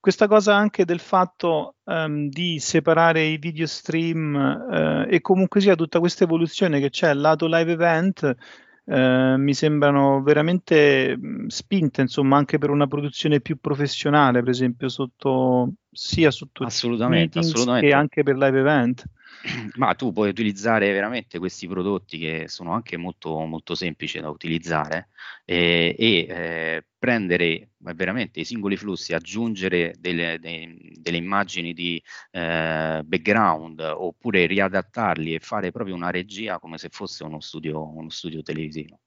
questa 0.07 0.29
cosa 0.29 0.55
anche 0.55 0.85
del 0.85 1.01
fatto 1.01 1.75
um, 1.83 2.29
di 2.29 2.61
separare 2.61 3.25
i 3.25 3.39
video 3.39 3.67
stream 3.67 4.37
uh, 4.37 5.13
e 5.13 5.21
comunque 5.21 5.61
sia 5.61 5.75
tutta 5.75 5.99
questa 5.99 6.23
evoluzione 6.23 6.79
che 6.79 6.91
c'è 6.91 7.13
lato 7.13 7.49
live 7.49 7.73
event 7.73 8.37
uh, 8.85 9.35
mi 9.35 9.53
sembrano 9.53 10.23
veramente 10.23 11.19
spinte 11.49 12.03
insomma 12.03 12.37
anche 12.37 12.57
per 12.57 12.71
una 12.71 12.87
produzione 12.87 13.41
più 13.41 13.59
professionale 13.59 14.43
per 14.43 14.51
esempio 14.51 14.89
sotto 14.89 15.73
sia 15.91 16.31
sotto 16.31 16.63
assolutamente, 16.63 17.41
assolutamente. 17.41 17.89
che 17.89 17.93
anche 17.93 18.23
per 18.23 18.37
live 18.37 18.61
event 18.61 19.05
ma 19.76 19.95
tu 19.95 20.12
puoi 20.12 20.28
utilizzare 20.28 20.93
veramente 20.93 21.38
questi 21.38 21.66
prodotti 21.66 22.19
che 22.19 22.45
sono 22.49 22.73
anche 22.73 22.97
molto, 22.97 23.38
molto 23.45 23.75
semplici 23.75 24.21
da 24.21 24.28
utilizzare 24.28 25.09
eh, 25.45 25.95
e 25.99 26.26
eh, 26.28 26.85
prendere 26.99 27.71
veramente 27.78 28.40
i 28.40 28.45
singoli 28.45 28.76
flussi, 28.76 29.14
aggiungere 29.14 29.95
delle, 29.99 30.38
de, 30.38 30.95
delle 30.99 31.16
immagini 31.16 31.73
di 31.73 32.02
eh, 32.31 33.02
background 33.05 33.81
oppure 33.81 34.47
riadattarli 34.47 35.35
e 35.35 35.40
fare 35.40 35.71
proprio 35.71 35.95
una 35.95 36.11
regia 36.11 36.59
come 36.59 36.78
se 36.78 36.88
fosse 36.88 37.25
uno 37.25 37.40
studio, 37.40 37.95
uno 37.95 38.11
studio 38.11 38.43
televisivo. 38.43 38.99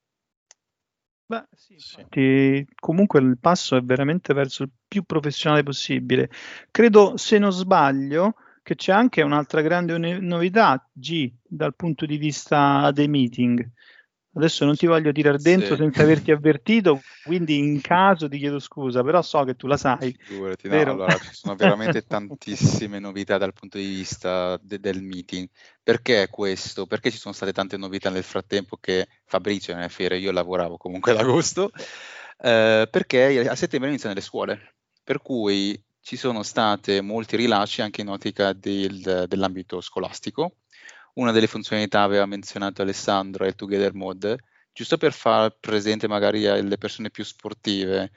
Beh, 1.30 1.46
sì, 1.54 1.76
sì. 1.78 2.66
comunque 2.80 3.20
il 3.20 3.38
passo 3.38 3.76
è 3.76 3.84
veramente 3.84 4.34
verso 4.34 4.64
il 4.64 4.72
più 4.88 5.04
professionale 5.04 5.62
possibile. 5.62 6.28
Credo, 6.72 7.18
se 7.18 7.38
non 7.38 7.52
sbaglio, 7.52 8.34
che 8.70 8.76
c'è 8.76 8.92
anche 8.92 9.24
un'altra 9.24 9.62
grande 9.62 9.98
novità, 10.20 10.88
G, 10.94 11.34
dal 11.42 11.76
punto 11.76 12.06
di 12.06 12.18
vista 12.18 12.92
dei 12.92 13.08
meeting. 13.08 13.68
Adesso 14.36 14.64
non 14.64 14.76
ti 14.76 14.86
voglio 14.86 15.12
tirare 15.12 15.40
dentro 15.40 15.76
sì. 15.76 15.82
senza 15.82 16.04
averti 16.04 16.30
avvertito, 16.30 17.02
quindi 17.26 17.58
in 17.58 17.82
caso 17.82 18.30
ti 18.30 18.38
chiedo 18.38 18.60
scusa, 18.60 19.02
però 19.02 19.24
so 19.24 19.44
che 19.44 19.56
tu 19.56 19.66
la 19.66 19.76
sai. 19.76 20.16
Figurati, 20.16 20.68
no, 20.68 20.80
allora 20.82 21.18
ci 21.18 21.34
sono 21.34 21.56
veramente 21.56 22.04
tantissime 22.06 23.00
novità 23.00 23.40
dal 23.40 23.54
punto 23.54 23.80
di 23.80 23.86
vista 23.88 24.56
de- 24.62 24.80
del 24.80 25.02
meeting. 25.02 25.50
Perché 25.82 26.28
questo? 26.30 26.86
Perché 26.86 27.10
ci 27.10 27.18
sono 27.18 27.34
state 27.34 27.52
tante 27.52 27.76
novità 27.76 28.12
nel 28.12 28.22
frattempo 28.22 28.78
che 28.78 29.08
Fabrizio 29.26 29.74
nelle 29.74 29.90
fiere, 29.90 30.20
io 30.20 30.32
lavoravo 30.32 30.78
comunque 30.78 31.14
ad 31.14 31.18
agosto, 31.18 31.72
eh, 32.38 32.88
perché 32.88 33.50
a 33.50 33.56
settembre 33.56 33.90
iniziano 33.90 34.14
le 34.14 34.22
scuole, 34.22 34.76
per 35.04 35.24
cui 35.24 35.76
ci 36.10 36.18
sono 36.18 36.42
stati 36.42 37.02
molti 37.02 37.36
rilasci 37.36 37.84
anche 37.84 38.02
in 38.02 38.08
ottica 38.08 38.52
del, 38.54 39.26
dell'ambito 39.28 39.80
scolastico. 39.80 40.56
Una 41.14 41.32
delle 41.32 41.46
funzionalità 41.46 42.02
aveva 42.02 42.26
menzionato 42.26 42.82
Alessandro 42.82 43.44
è 43.46 43.50
il 43.50 43.54
Together 43.54 43.94
Mode, 43.94 44.40
giusto 44.74 44.98
per 44.98 45.14
far 45.14 45.56
presente 45.60 46.08
magari 46.08 46.48
alle 46.48 46.80
persone 46.80 47.12
più 47.12 47.24
sportive. 47.24 48.10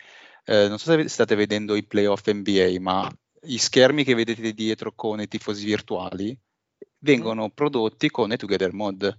Eh, 0.43 0.69
non 0.69 0.79
so 0.79 0.91
se 0.91 1.07
state 1.07 1.35
vedendo 1.35 1.75
i 1.75 1.85
playoff 1.85 2.27
NBA, 2.27 2.77
ma 2.81 3.15
i 3.43 3.59
schermi 3.59 4.05
che 4.05 4.15
vedete 4.15 4.55
dietro 4.55 4.95
con 4.95 5.21
i 5.21 5.29
tifosi 5.29 5.67
virtuali 5.67 6.35
vengono 7.01 7.51
prodotti 7.51 8.09
con 8.09 8.33
il 8.33 8.39
Together 8.39 8.73
Mode. 8.73 9.19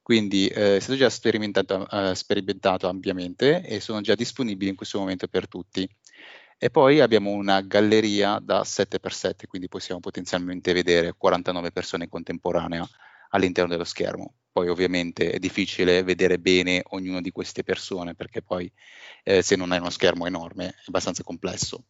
Quindi 0.00 0.46
eh, 0.46 0.76
è 0.76 0.78
stato 0.78 0.96
già 0.96 1.10
sperimentato, 1.10 1.90
eh, 1.90 2.14
sperimentato 2.14 2.86
ampiamente 2.86 3.66
e 3.66 3.80
sono 3.80 4.00
già 4.02 4.14
disponibili 4.14 4.70
in 4.70 4.76
questo 4.76 5.00
momento 5.00 5.26
per 5.26 5.48
tutti. 5.48 5.88
E 6.58 6.70
poi 6.70 7.00
abbiamo 7.00 7.30
una 7.30 7.60
galleria 7.60 8.38
da 8.40 8.62
7x7, 8.62 9.46
quindi 9.46 9.68
possiamo 9.68 10.00
potenzialmente 10.00 10.72
vedere 10.72 11.14
49 11.16 11.72
persone 11.72 12.04
in 12.04 12.10
contemporanea 12.10 12.88
all'interno 13.30 13.70
dello 13.70 13.84
schermo. 13.84 14.34
Poi 14.52 14.68
ovviamente 14.68 15.32
è 15.32 15.38
difficile 15.38 16.04
vedere 16.04 16.38
bene 16.38 16.82
ognuna 16.90 17.20
di 17.20 17.32
queste 17.32 17.64
persone 17.64 18.14
perché 18.14 18.40
poi 18.40 18.70
eh, 19.24 19.42
se 19.42 19.56
non 19.56 19.72
hai 19.72 19.80
uno 19.80 19.90
schermo 19.90 20.26
enorme 20.26 20.68
è 20.68 20.74
abbastanza 20.86 21.24
complesso. 21.24 21.86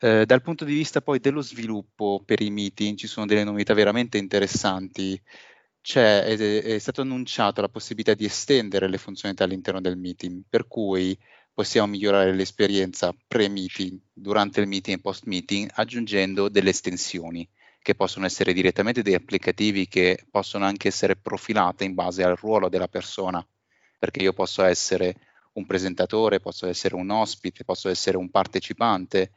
Eh, 0.00 0.24
dal 0.26 0.42
punto 0.42 0.64
di 0.64 0.74
vista 0.74 1.00
poi 1.02 1.20
dello 1.20 1.42
sviluppo 1.42 2.22
per 2.24 2.40
i 2.40 2.50
meeting 2.50 2.96
ci 2.96 3.06
sono 3.06 3.26
delle 3.26 3.44
novità 3.44 3.74
veramente 3.74 4.18
interessanti. 4.18 5.20
C'è, 5.82 6.24
è, 6.24 6.36
è 6.36 6.78
stata 6.78 7.02
annunciata 7.02 7.60
la 7.60 7.68
possibilità 7.68 8.14
di 8.14 8.24
estendere 8.24 8.88
le 8.88 8.98
funzionalità 8.98 9.44
all'interno 9.44 9.80
del 9.80 9.96
meeting, 9.96 10.42
per 10.48 10.66
cui 10.66 11.16
possiamo 11.60 11.88
migliorare 11.88 12.32
l'esperienza 12.32 13.14
pre-meeting, 13.28 14.00
durante 14.14 14.62
il 14.62 14.66
meeting 14.66 14.96
e 14.96 15.00
post-meeting 15.02 15.70
aggiungendo 15.74 16.48
delle 16.48 16.70
estensioni 16.70 17.46
che 17.82 17.94
possono 17.94 18.24
essere 18.24 18.54
direttamente 18.54 19.02
dei 19.02 19.12
applicativi 19.12 19.86
che 19.86 20.24
possono 20.30 20.64
anche 20.64 20.88
essere 20.88 21.16
profilate 21.16 21.84
in 21.84 21.92
base 21.92 22.22
al 22.22 22.34
ruolo 22.34 22.70
della 22.70 22.88
persona, 22.88 23.46
perché 23.98 24.22
io 24.22 24.32
posso 24.32 24.62
essere 24.62 25.14
un 25.52 25.66
presentatore, 25.66 26.40
posso 26.40 26.66
essere 26.66 26.94
un 26.94 27.10
ospite, 27.10 27.62
posso 27.64 27.90
essere 27.90 28.16
un 28.16 28.30
partecipante 28.30 29.32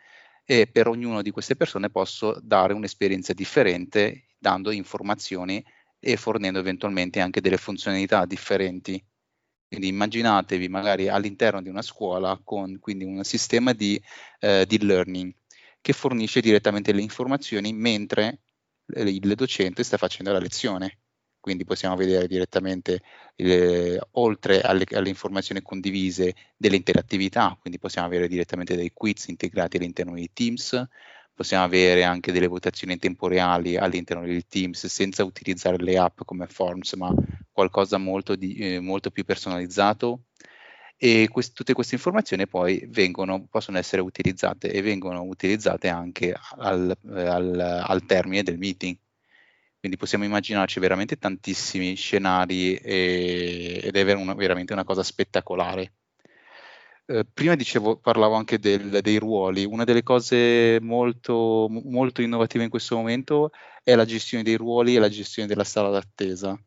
e 0.46 0.68
per 0.68 0.88
ognuna 0.88 1.22
di 1.22 1.32
queste 1.32 1.58
persone 1.58 1.90
posso 1.90 2.40
dare 2.42 2.72
un'esperienza 2.72 3.34
differente 3.34 4.28
dando 4.38 4.72
informazioni 4.72 5.62
e 6.00 6.16
fornendo 6.16 6.60
eventualmente 6.60 7.20
anche 7.20 7.42
delle 7.42 7.58
funzionalità 7.58 8.26
differenti 8.26 9.04
quindi 9.74 9.88
immaginatevi 9.88 10.68
magari 10.70 11.08
all'interno 11.08 11.60
di 11.60 11.68
una 11.68 11.82
scuola 11.82 12.40
con 12.44 12.78
quindi 12.80 13.06
un 13.06 13.24
sistema 13.24 13.74
di, 13.74 14.00
eh, 14.40 14.68
di 14.68 14.86
learning 14.86 15.34
che 15.82 15.94
fornisce 15.94 16.42
direttamente 16.42 16.94
le 16.94 17.02
informazioni 17.02 17.74
mentre 17.74 18.42
il 18.96 19.34
docente 19.34 19.84
sta 19.84 19.98
facendo 19.98 20.32
la 20.32 20.38
lezione. 20.38 21.00
Quindi 21.40 21.66
possiamo 21.66 21.96
vedere 21.96 22.28
direttamente, 22.28 23.02
eh, 23.36 24.00
oltre 24.12 24.62
alle, 24.62 24.86
alle, 24.92 25.10
informazioni 25.10 25.64
condivise, 25.64 26.36
delle 26.56 26.76
interattività, 26.76 27.58
quindi 27.60 27.80
possiamo 27.80 28.06
avere 28.08 28.28
direttamente 28.28 28.76
dei 28.76 28.92
quiz 28.94 29.28
integrati 29.28 29.78
all'interno 29.78 30.14
di 30.14 30.30
Teams, 30.32 30.88
possiamo 31.34 31.64
avere 31.64 32.04
anche 32.04 32.32
delle 32.32 32.48
votazioni 32.48 32.98
temporali 32.98 33.78
all'interno 33.78 34.26
di 34.26 34.46
Teams 34.48 34.86
senza 34.88 35.24
utilizzare 35.24 35.78
le 35.78 35.98
app 35.98 36.22
come 36.26 36.48
Forms, 36.48 36.94
ma 36.94 37.14
qualcosa 37.52 37.98
molto, 37.98 38.36
di, 38.36 38.56
eh, 38.56 38.80
molto 38.80 39.12
più 39.12 39.24
personalizzato. 39.26 40.26
E 40.96 41.28
quest- 41.30 41.54
tutte 41.54 41.74
queste 41.74 41.96
informazioni 41.96 42.48
poi 42.48 42.86
vengono, 42.90 43.46
possono 43.50 43.78
essere 43.78 44.02
utilizzate 44.02 44.72
e 44.72 44.82
vengono 44.82 45.24
utilizzate 45.24 45.90
anche 45.90 46.34
al, 46.58 46.96
al, 47.08 47.84
al 47.86 48.06
termine 48.06 48.44
del 48.44 48.58
meeting. 48.58 48.98
Quindi 49.80 49.98
possiamo 49.98 50.24
immaginarci 50.24 50.80
veramente 50.80 51.18
tantissimi 51.18 51.96
scenari 51.96 52.76
e, 52.76 53.82
ed 53.84 53.96
è 53.98 54.14
una, 54.14 54.34
veramente 54.34 54.72
una 54.72 54.86
cosa 54.86 55.04
spettacolare. 55.04 55.92
Eh, 57.06 57.26
prima 57.26 57.56
dicevo, 57.56 57.98
parlavo 57.98 58.36
anche 58.36 58.60
del, 58.60 59.02
dei 59.02 59.18
ruoli. 59.18 59.66
Una 59.66 59.84
delle 59.84 60.04
cose 60.04 60.80
molto, 60.82 61.68
molto 61.70 62.22
innovative 62.22 62.64
in 62.64 62.70
questo 62.70 62.96
momento 62.96 63.52
è 63.84 63.96
la 63.96 64.06
gestione 64.06 64.44
dei 64.44 64.56
ruoli 64.56 64.96
e 64.96 65.00
la 65.00 65.10
gestione 65.10 65.48
della 65.48 65.66
sala 65.66 65.90
d'attesa. 65.90 66.58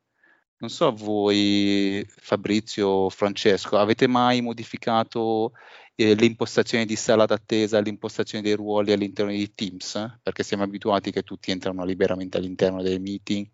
Non 0.58 0.70
so 0.70 0.92
voi, 0.92 2.04
Fabrizio 2.08 3.10
Francesco, 3.10 3.76
avete 3.76 4.06
mai 4.06 4.40
modificato 4.40 5.52
eh, 5.94 6.14
l'impostazione 6.14 6.86
di 6.86 6.96
sala 6.96 7.26
d'attesa, 7.26 7.80
l'impostazione 7.80 8.44
dei 8.44 8.54
ruoli 8.54 8.92
all'interno 8.92 9.32
di 9.32 9.54
Teams, 9.54 10.18
perché 10.22 10.42
siamo 10.42 10.62
abituati 10.62 11.10
che 11.10 11.22
tutti 11.22 11.50
entrano 11.50 11.84
liberamente 11.84 12.38
all'interno 12.38 12.82
dei 12.82 12.98
meeting, 12.98 13.46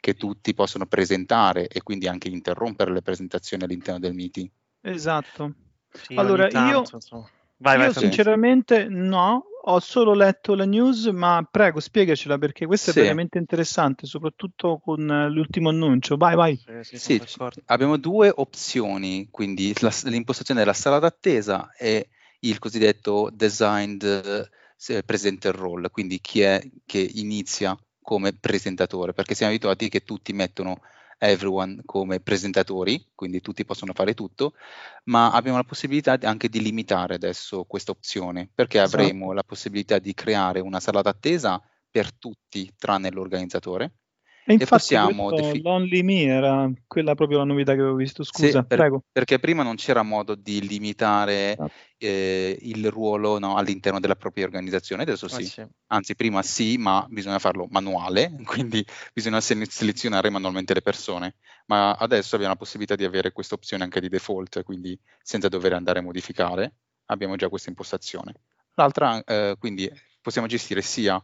che 0.00 0.14
tutti 0.14 0.54
possono 0.54 0.86
presentare 0.86 1.68
e 1.68 1.82
quindi 1.82 2.08
anche 2.08 2.28
interrompere 2.28 2.92
le 2.92 3.02
presentazioni 3.02 3.64
all'interno 3.64 3.98
del 3.98 4.14
meeting. 4.14 4.48
Esatto. 4.82 5.54
Sì, 6.02 6.14
allora, 6.14 6.48
tanto, 6.48 6.98
io, 7.10 7.28
vai, 7.58 7.76
vai, 7.76 7.86
io 7.86 7.92
sinceramente 7.92 8.86
no, 8.88 9.44
ho 9.68 9.80
solo 9.80 10.14
letto 10.14 10.54
la 10.54 10.64
news, 10.64 11.06
ma 11.06 11.46
prego, 11.50 11.80
spiegacela 11.80 12.38
perché 12.38 12.66
questo 12.66 12.92
sì. 12.92 13.00
è 13.00 13.02
veramente 13.02 13.38
interessante, 13.38 14.06
soprattutto 14.06 14.78
con 14.78 15.04
l'ultimo 15.30 15.70
annuncio. 15.70 16.16
Vai, 16.16 16.36
vai. 16.36 16.60
Sì, 16.82 16.98
sì, 16.98 17.22
abbiamo 17.66 17.96
due 17.96 18.32
opzioni, 18.34 19.28
quindi 19.30 19.74
la, 19.80 19.92
l'impostazione 20.04 20.60
della 20.60 20.72
sala 20.72 20.98
d'attesa 20.98 21.72
e 21.76 22.08
il 22.40 22.58
cosiddetto 22.58 23.30
designed 23.32 24.04
eh, 24.88 25.02
presenter 25.02 25.54
role, 25.54 25.90
quindi 25.90 26.20
chi 26.20 26.42
è 26.42 26.62
che 26.84 27.00
inizia 27.14 27.76
come 28.02 28.34
presentatore, 28.34 29.12
perché 29.14 29.34
siamo 29.34 29.52
abituati 29.52 29.88
che 29.88 30.04
tutti 30.04 30.32
mettono 30.32 30.80
everyone 31.18 31.82
come 31.84 32.20
presentatori, 32.20 33.10
quindi 33.14 33.40
tutti 33.40 33.64
possono 33.64 33.92
fare 33.94 34.14
tutto, 34.14 34.54
ma 35.04 35.30
abbiamo 35.32 35.56
la 35.56 35.64
possibilità 35.64 36.18
anche 36.22 36.48
di 36.48 36.60
limitare 36.60 37.14
adesso 37.14 37.64
questa 37.64 37.92
opzione, 37.92 38.50
perché 38.54 38.80
esatto. 38.80 39.02
avremo 39.02 39.32
la 39.32 39.44
possibilità 39.44 39.98
di 39.98 40.14
creare 40.14 40.60
una 40.60 40.80
sala 40.80 41.02
d'attesa 41.02 41.62
per 41.90 42.12
tutti 42.12 42.72
tranne 42.76 43.10
l'organizzatore 43.10 43.94
e 44.48 44.52
infatti 44.52 44.68
possiamo 44.68 45.32
defi- 45.32 45.60
l'Only 45.60 46.02
Me 46.02 46.22
era 46.22 46.70
quella 46.86 47.16
proprio 47.16 47.38
la 47.38 47.44
novità 47.44 47.74
che 47.74 47.80
avevo 47.80 47.96
visto, 47.96 48.22
scusa, 48.22 48.60
sì, 48.60 48.66
per, 48.66 48.78
prego. 48.78 49.02
Perché 49.10 49.40
prima 49.40 49.64
non 49.64 49.74
c'era 49.74 50.02
modo 50.02 50.36
di 50.36 50.66
limitare 50.66 51.52
esatto. 51.52 51.72
eh, 51.98 52.56
il 52.62 52.88
ruolo 52.88 53.40
no, 53.40 53.56
all'interno 53.56 53.98
della 53.98 54.14
propria 54.14 54.44
organizzazione, 54.44 55.02
adesso 55.02 55.26
sì. 55.26 55.42
Oh, 55.42 55.44
sì. 55.44 55.66
Anzi, 55.88 56.14
prima 56.14 56.42
sì, 56.42 56.76
ma 56.76 57.04
bisogna 57.08 57.40
farlo 57.40 57.66
manuale, 57.70 58.36
quindi 58.46 58.86
bisogna 59.12 59.40
selezionare 59.40 60.30
manualmente 60.30 60.74
le 60.74 60.82
persone. 60.82 61.34
Ma 61.66 61.92
adesso 61.94 62.36
abbiamo 62.36 62.52
la 62.52 62.58
possibilità 62.58 62.94
di 62.94 63.04
avere 63.04 63.32
questa 63.32 63.56
opzione 63.56 63.82
anche 63.82 64.00
di 64.00 64.08
default, 64.08 64.62
quindi 64.62 64.96
senza 65.20 65.48
dover 65.48 65.72
andare 65.72 65.98
a 65.98 66.02
modificare, 66.02 66.74
abbiamo 67.06 67.34
già 67.34 67.48
questa 67.48 67.68
impostazione. 67.68 68.34
L'altra, 68.74 69.24
eh, 69.24 69.56
quindi 69.58 69.90
possiamo 70.20 70.46
gestire 70.46 70.82
sia 70.82 71.20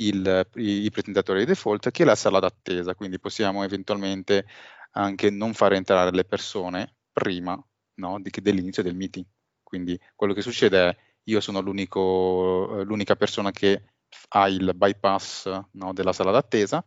il, 0.00 0.48
i, 0.56 0.84
i 0.84 0.90
presentatori 0.90 1.40
di 1.40 1.46
default 1.46 1.90
che 1.90 2.04
la 2.04 2.14
sala 2.14 2.40
d'attesa, 2.40 2.94
quindi 2.94 3.18
possiamo 3.18 3.64
eventualmente 3.64 4.46
anche 4.92 5.30
non 5.30 5.54
far 5.54 5.72
entrare 5.74 6.10
le 6.10 6.24
persone 6.24 6.96
prima 7.12 7.60
no, 7.94 8.20
di, 8.20 8.30
dell'inizio 8.40 8.82
del 8.82 8.94
meeting. 8.94 9.26
Quindi 9.62 9.98
quello 10.14 10.32
che 10.32 10.42
succede 10.42 10.88
è 10.88 10.96
io 11.24 11.40
sono 11.40 11.60
l'unica 11.60 13.16
persona 13.16 13.50
che 13.50 13.82
ha 14.30 14.48
il 14.48 14.72
bypass 14.74 15.60
no, 15.72 15.92
della 15.92 16.12
sala 16.12 16.30
d'attesa, 16.30 16.84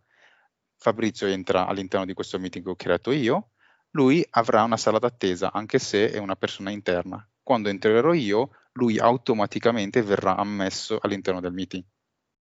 Fabrizio 0.77 1.27
entra 1.27 1.67
all'interno 1.67 2.07
di 2.07 2.13
questo 2.13 2.39
meeting 2.39 2.63
che 2.63 2.71
ho 2.71 2.75
creato 2.75 3.11
io, 3.11 3.51
lui 3.91 4.25
avrà 4.31 4.63
una 4.63 4.77
sala 4.77 4.97
d'attesa 4.97 5.51
anche 5.51 5.77
se 5.77 6.09
è 6.11 6.17
una 6.17 6.35
persona 6.35 6.71
interna. 6.71 7.23
Quando 7.43 7.69
entrerò 7.69 8.13
io, 8.13 8.49
lui 8.73 8.97
automaticamente 8.97 10.01
verrà 10.01 10.35
ammesso 10.37 10.97
all'interno 10.99 11.39
del 11.39 11.53
meeting 11.53 11.83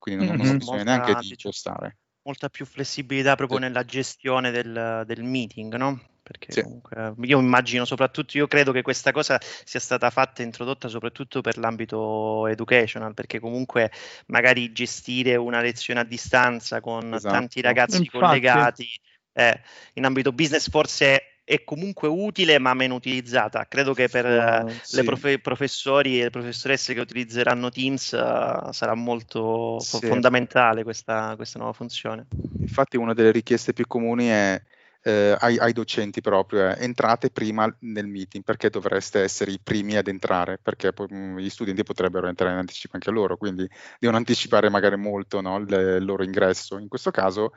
quindi 0.05 0.27
non, 0.27 0.35
mm-hmm. 0.35 0.45
non 0.45 0.57
bisogna 0.57 0.83
neanche 0.83 1.15
di 1.15 1.29
impostare. 1.29 1.97
Molta 2.21 2.49
più 2.49 2.65
flessibilità 2.65 3.35
proprio 3.35 3.57
sì. 3.57 3.63
nella 3.63 3.83
gestione 3.83 4.51
del, 4.51 5.03
del 5.05 5.23
meeting, 5.23 5.75
no? 5.75 5.99
perché 6.21 6.51
sì. 6.51 6.63
comunque 6.63 7.13
io 7.21 7.39
immagino 7.39 7.85
soprattutto, 7.85 8.37
io 8.37 8.47
credo 8.47 8.71
che 8.71 8.81
questa 8.81 9.11
cosa 9.11 9.39
sia 9.39 9.79
stata 9.79 10.09
fatta 10.09 10.41
e 10.41 10.45
introdotta 10.45 10.87
soprattutto 10.87 11.41
per 11.41 11.57
l'ambito 11.59 12.47
educational, 12.47 13.13
perché 13.13 13.39
comunque 13.39 13.91
magari 14.27 14.71
gestire 14.71 15.35
una 15.35 15.61
lezione 15.61 15.99
a 15.99 16.03
distanza 16.03 16.81
con 16.81 17.13
esatto. 17.13 17.33
tanti 17.33 17.61
ragazzi 17.61 17.97
Infatti. 17.97 18.17
collegati 18.17 18.87
eh, 19.33 19.61
in 19.93 20.05
ambito 20.05 20.31
business 20.31 20.69
forse 20.69 21.34
è 21.45 21.63
comunque 21.63 22.07
utile 22.07 22.57
ma 22.57 22.73
meno 22.73 22.95
utilizzata. 22.95 23.65
Credo 23.69 23.93
che 23.93 24.09
per 24.09 24.25
uh, 24.65 24.69
sì. 24.81 24.97
le 24.97 25.03
profe- 25.03 25.39
professori 25.39 26.19
e 26.19 26.23
le 26.23 26.29
professoresse 26.31 26.95
che 26.95 26.99
utilizzeranno 26.99 27.69
Teams 27.69 28.11
uh, 28.11 28.71
sarà 28.71 28.95
molto 28.95 29.79
sì. 29.79 30.05
fondamentale 30.07 30.83
questa, 30.83 31.33
questa, 31.35 31.59
nuova 31.59 31.73
funzione. 31.73 32.25
Infatti 32.59 32.97
una 32.97 33.13
delle 33.13 33.31
richieste 33.31 33.73
più 33.73 33.85
comuni 33.85 34.25
è 34.25 34.59
eh, 35.03 35.37
ai, 35.39 35.59
ai, 35.59 35.71
docenti 35.71 36.19
proprio, 36.19 36.67
è 36.67 36.77
entrate 36.79 37.29
prima 37.29 37.71
nel 37.81 38.07
meeting 38.07 38.43
perché 38.43 38.71
dovreste 38.71 39.21
essere 39.21 39.51
i 39.51 39.59
primi 39.61 39.95
ad 39.97 40.07
entrare, 40.07 40.57
perché 40.59 40.93
poi, 40.93 41.05
mh, 41.07 41.15
mm, 41.15 41.37
gli 41.37 41.49
studenti 41.51 41.83
potrebbero 41.83 42.27
entrare 42.27 42.53
in 42.53 42.59
anticipo 42.59 42.95
anche 42.95 43.11
loro, 43.11 43.37
quindi 43.37 43.69
devono 43.99 44.17
anticipare 44.17 44.67
magari 44.71 44.97
molto 44.97 45.41
no, 45.41 45.57
il, 45.57 45.71
il 45.99 46.03
loro 46.03 46.23
ingresso. 46.23 46.79
In 46.79 46.87
questo 46.87 47.11
caso 47.11 47.51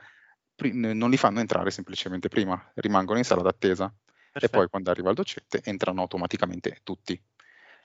non 0.71 1.09
li 1.09 1.17
fanno 1.17 1.39
entrare 1.39 1.71
semplicemente 1.71 2.27
prima, 2.27 2.71
rimangono 2.75 3.17
in 3.17 3.23
sala 3.23 3.41
d'attesa 3.41 3.93
Perfetto. 4.31 4.45
e 4.45 4.49
poi 4.49 4.69
quando 4.69 4.91
arriva 4.91 5.09
il 5.09 5.15
docente 5.15 5.61
entrano 5.63 6.01
automaticamente 6.01 6.79
tutti 6.83 7.19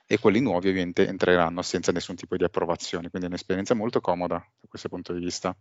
e 0.07 0.19
quelli 0.19 0.39
nuovi 0.39 0.69
ovviamente 0.69 1.07
entreranno 1.07 1.61
senza 1.63 1.91
nessun 1.91 2.15
tipo 2.15 2.37
di 2.37 2.43
approvazione, 2.43 3.09
quindi 3.09 3.27
è 3.27 3.29
un'esperienza 3.29 3.73
molto 3.73 4.01
comoda 4.01 4.35
da 4.35 4.67
questo 4.67 4.87
punto 4.87 5.13
di 5.13 5.19
vista. 5.19 5.55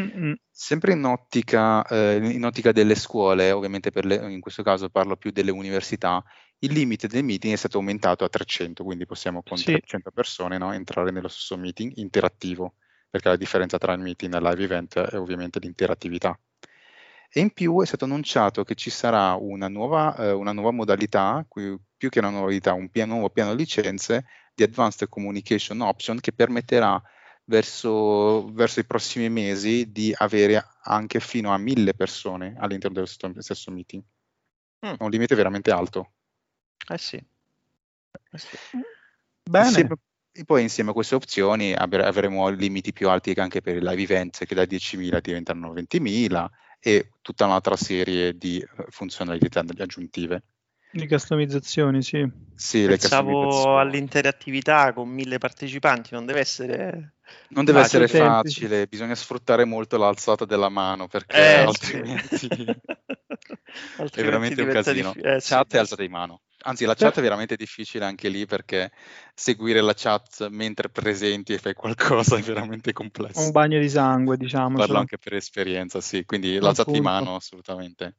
Mm-hmm. 0.00 0.32
Sempre 0.50 0.92
in 0.92 1.04
ottica, 1.04 1.84
eh, 1.86 2.16
in 2.16 2.44
ottica, 2.44 2.72
delle 2.72 2.96
scuole, 2.96 3.52
ovviamente 3.52 3.90
le, 4.02 4.16
in 4.32 4.40
questo 4.40 4.62
caso 4.64 4.88
parlo 4.90 5.16
più 5.16 5.30
delle 5.30 5.52
università, 5.52 6.22
il 6.58 6.72
limite 6.72 7.06
del 7.06 7.22
meeting 7.22 7.52
è 7.52 7.56
stato 7.56 7.78
aumentato 7.78 8.24
a 8.24 8.28
300, 8.28 8.82
quindi 8.82 9.06
possiamo 9.06 9.42
con 9.44 9.58
sì. 9.58 9.66
300 9.66 10.10
persone 10.10 10.58
no, 10.58 10.72
entrare 10.72 11.12
nello 11.12 11.28
stesso 11.28 11.56
meeting 11.56 11.92
interattivo, 11.96 12.74
perché 13.08 13.28
la 13.28 13.36
differenza 13.36 13.78
tra 13.78 13.92
il 13.92 14.00
meeting 14.00 14.34
e 14.34 14.38
il 14.38 14.42
live 14.42 14.62
event 14.64 14.98
è 14.98 15.18
ovviamente 15.18 15.60
l'interattività. 15.60 16.36
E 17.36 17.40
in 17.40 17.50
più 17.50 17.82
è 17.82 17.86
stato 17.86 18.04
annunciato 18.04 18.62
che 18.62 18.76
ci 18.76 18.90
sarà 18.90 19.34
una 19.34 19.66
nuova, 19.66 20.14
eh, 20.18 20.30
una 20.30 20.52
nuova 20.52 20.70
modalità, 20.70 21.44
più 21.48 22.08
che 22.08 22.20
una 22.20 22.28
nuova 22.28 22.44
modalità, 22.44 22.74
un 22.74 22.88
piano, 22.90 23.14
nuovo 23.14 23.30
piano 23.30 23.52
licenze 23.54 24.24
di 24.54 24.62
Advanced 24.62 25.08
Communication 25.08 25.80
Option 25.80 26.20
che 26.20 26.32
permetterà 26.32 27.02
verso, 27.46 28.52
verso, 28.52 28.78
i 28.78 28.84
prossimi 28.84 29.28
mesi 29.30 29.90
di 29.90 30.14
avere 30.16 30.64
anche 30.82 31.18
fino 31.18 31.52
a 31.52 31.58
mille 31.58 31.92
persone 31.94 32.54
all'interno 32.56 32.94
dello 32.94 33.06
stesso, 33.06 33.40
stesso 33.40 33.72
meeting. 33.72 34.04
Mm. 34.86 34.94
un 35.00 35.10
limite 35.10 35.34
veramente 35.34 35.72
alto. 35.72 36.12
Eh 36.88 36.98
sì. 36.98 37.16
Eh 37.16 38.38
sì. 38.38 38.56
Bene. 39.42 39.66
Insieme, 39.66 39.94
e 40.30 40.44
poi 40.44 40.62
insieme 40.62 40.90
a 40.90 40.92
queste 40.92 41.16
opzioni 41.16 41.72
avremo 41.72 42.48
limiti 42.48 42.92
più 42.92 43.08
alti 43.08 43.32
anche 43.32 43.60
per 43.60 43.74
i 43.74 43.80
live 43.80 44.02
event 44.02 44.44
che 44.44 44.54
da 44.54 44.62
10.000 44.62 45.20
diventano 45.20 45.72
20.000 45.72 46.48
e 46.86 47.08
tutta 47.22 47.46
un'altra 47.46 47.76
serie 47.76 48.36
di 48.36 48.58
eh, 48.58 48.84
funzionalità 48.90 49.64
aggiuntive. 49.78 50.42
Di 50.90 51.08
customizzazioni, 51.08 52.02
sì. 52.02 52.30
sì 52.54 52.84
Pensavo 52.86 53.78
all'interattività 53.78 54.92
con 54.92 55.08
mille 55.08 55.38
partecipanti, 55.38 56.10
non 56.12 56.26
deve 56.26 56.40
essere... 56.40 57.14
Non 57.48 57.64
deve 57.64 57.80
essere 57.80 58.06
facile, 58.06 58.86
bisogna 58.86 59.14
sfruttare 59.14 59.64
molto 59.64 59.96
l'alzata 59.96 60.44
della 60.44 60.68
mano 60.68 61.08
perché 61.08 61.36
eh, 61.36 61.54
altrimenti... 61.60 62.48
altrimenti 63.96 64.20
è 64.20 64.22
veramente 64.22 64.62
un 64.62 64.68
casino. 64.68 65.12
Di... 65.14 65.20
Eh, 65.22 65.38
Chat 65.40 65.70
sì. 65.70 65.76
e 65.76 65.78
alzata 65.78 66.02
di 66.02 66.08
mano. 66.08 66.42
Anzi, 66.66 66.86
la 66.86 66.94
chat 66.94 67.18
è 67.18 67.20
veramente 67.20 67.56
difficile 67.56 68.06
anche 68.06 68.28
lì 68.28 68.46
perché 68.46 68.90
seguire 69.34 69.82
la 69.82 69.92
chat 69.94 70.48
mentre 70.48 70.88
presenti 70.88 71.52
e 71.52 71.58
fai 71.58 71.74
qualcosa 71.74 72.36
è 72.36 72.40
veramente 72.40 72.92
complesso. 72.92 73.40
Un 73.40 73.50
bagno 73.50 73.78
di 73.78 73.88
sangue, 73.88 74.36
diciamo. 74.38 74.78
Parlo 74.78 74.98
anche 74.98 75.18
per 75.18 75.34
esperienza, 75.34 76.00
sì, 76.00 76.24
quindi 76.24 76.58
la 76.58 76.72
chat 76.72 76.90
di 76.90 77.00
mano 77.00 77.34
assolutamente. 77.34 78.16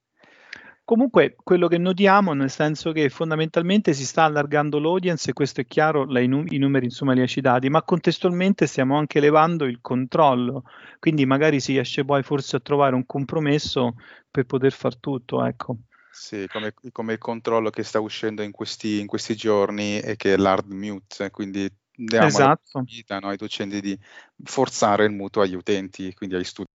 Comunque, 0.84 1.36
quello 1.44 1.68
che 1.68 1.80
notiamo, 1.80 2.34
nel 2.34 2.52
senso 2.52 2.92
che 2.92 3.10
fondamentalmente 3.10 3.94
si 3.94 4.06
sta 4.06 4.26
allargando 4.26 4.78
l'audience, 4.78 5.32
e 5.32 5.34
questo 5.34 5.62
è 5.62 5.66
chiaro, 5.66 6.04
i, 6.20 6.28
num- 6.28 6.46
i 6.52 6.60
numeri 6.60 6.86
insomma 6.86 7.14
li 7.14 7.24
ha 7.24 7.26
citati, 7.26 7.70
ma 7.70 7.82
contestualmente 7.82 8.68
stiamo 8.68 8.96
anche 8.96 9.18
elevando 9.18 9.66
il 9.66 9.80
controllo, 9.82 10.66
quindi 11.00 11.26
magari 11.26 11.60
si 11.60 11.72
riesce 11.72 12.06
poi 12.06 12.22
forse 12.22 12.58
a 12.58 12.60
trovare 12.60 12.94
un 12.94 13.08
compromesso 13.08 13.96
per 14.30 14.46
poter 14.46 14.72
far 14.72 14.96
tutto, 14.98 15.44
ecco. 15.44 15.78
Sì, 16.16 16.48
come, 16.48 16.74
come 16.94 17.14
il 17.14 17.20
controllo 17.20 17.70
che 17.70 17.84
sta 17.84 18.00
uscendo 18.00 18.42
in 18.42 18.52
questi, 18.52 19.02
in 19.02 19.06
questi 19.06 19.36
giorni 19.36 20.00
e 20.00 20.16
che 20.16 20.34
è 20.34 20.38
l'hard 20.38 20.72
mute, 20.72 21.30
quindi 21.30 21.70
diamo 21.94 22.28
esatto. 22.28 22.48
la 22.48 22.56
possibilità 22.56 23.20
no, 23.20 23.28
ai 23.28 23.38
docenti 23.38 23.82
di 23.82 24.00
forzare 24.44 25.04
il 25.04 25.12
mutuo 25.12 25.42
agli 25.42 25.56
utenti, 25.56 26.14
quindi 26.14 26.36
agli 26.36 26.46
studenti. 26.46 26.74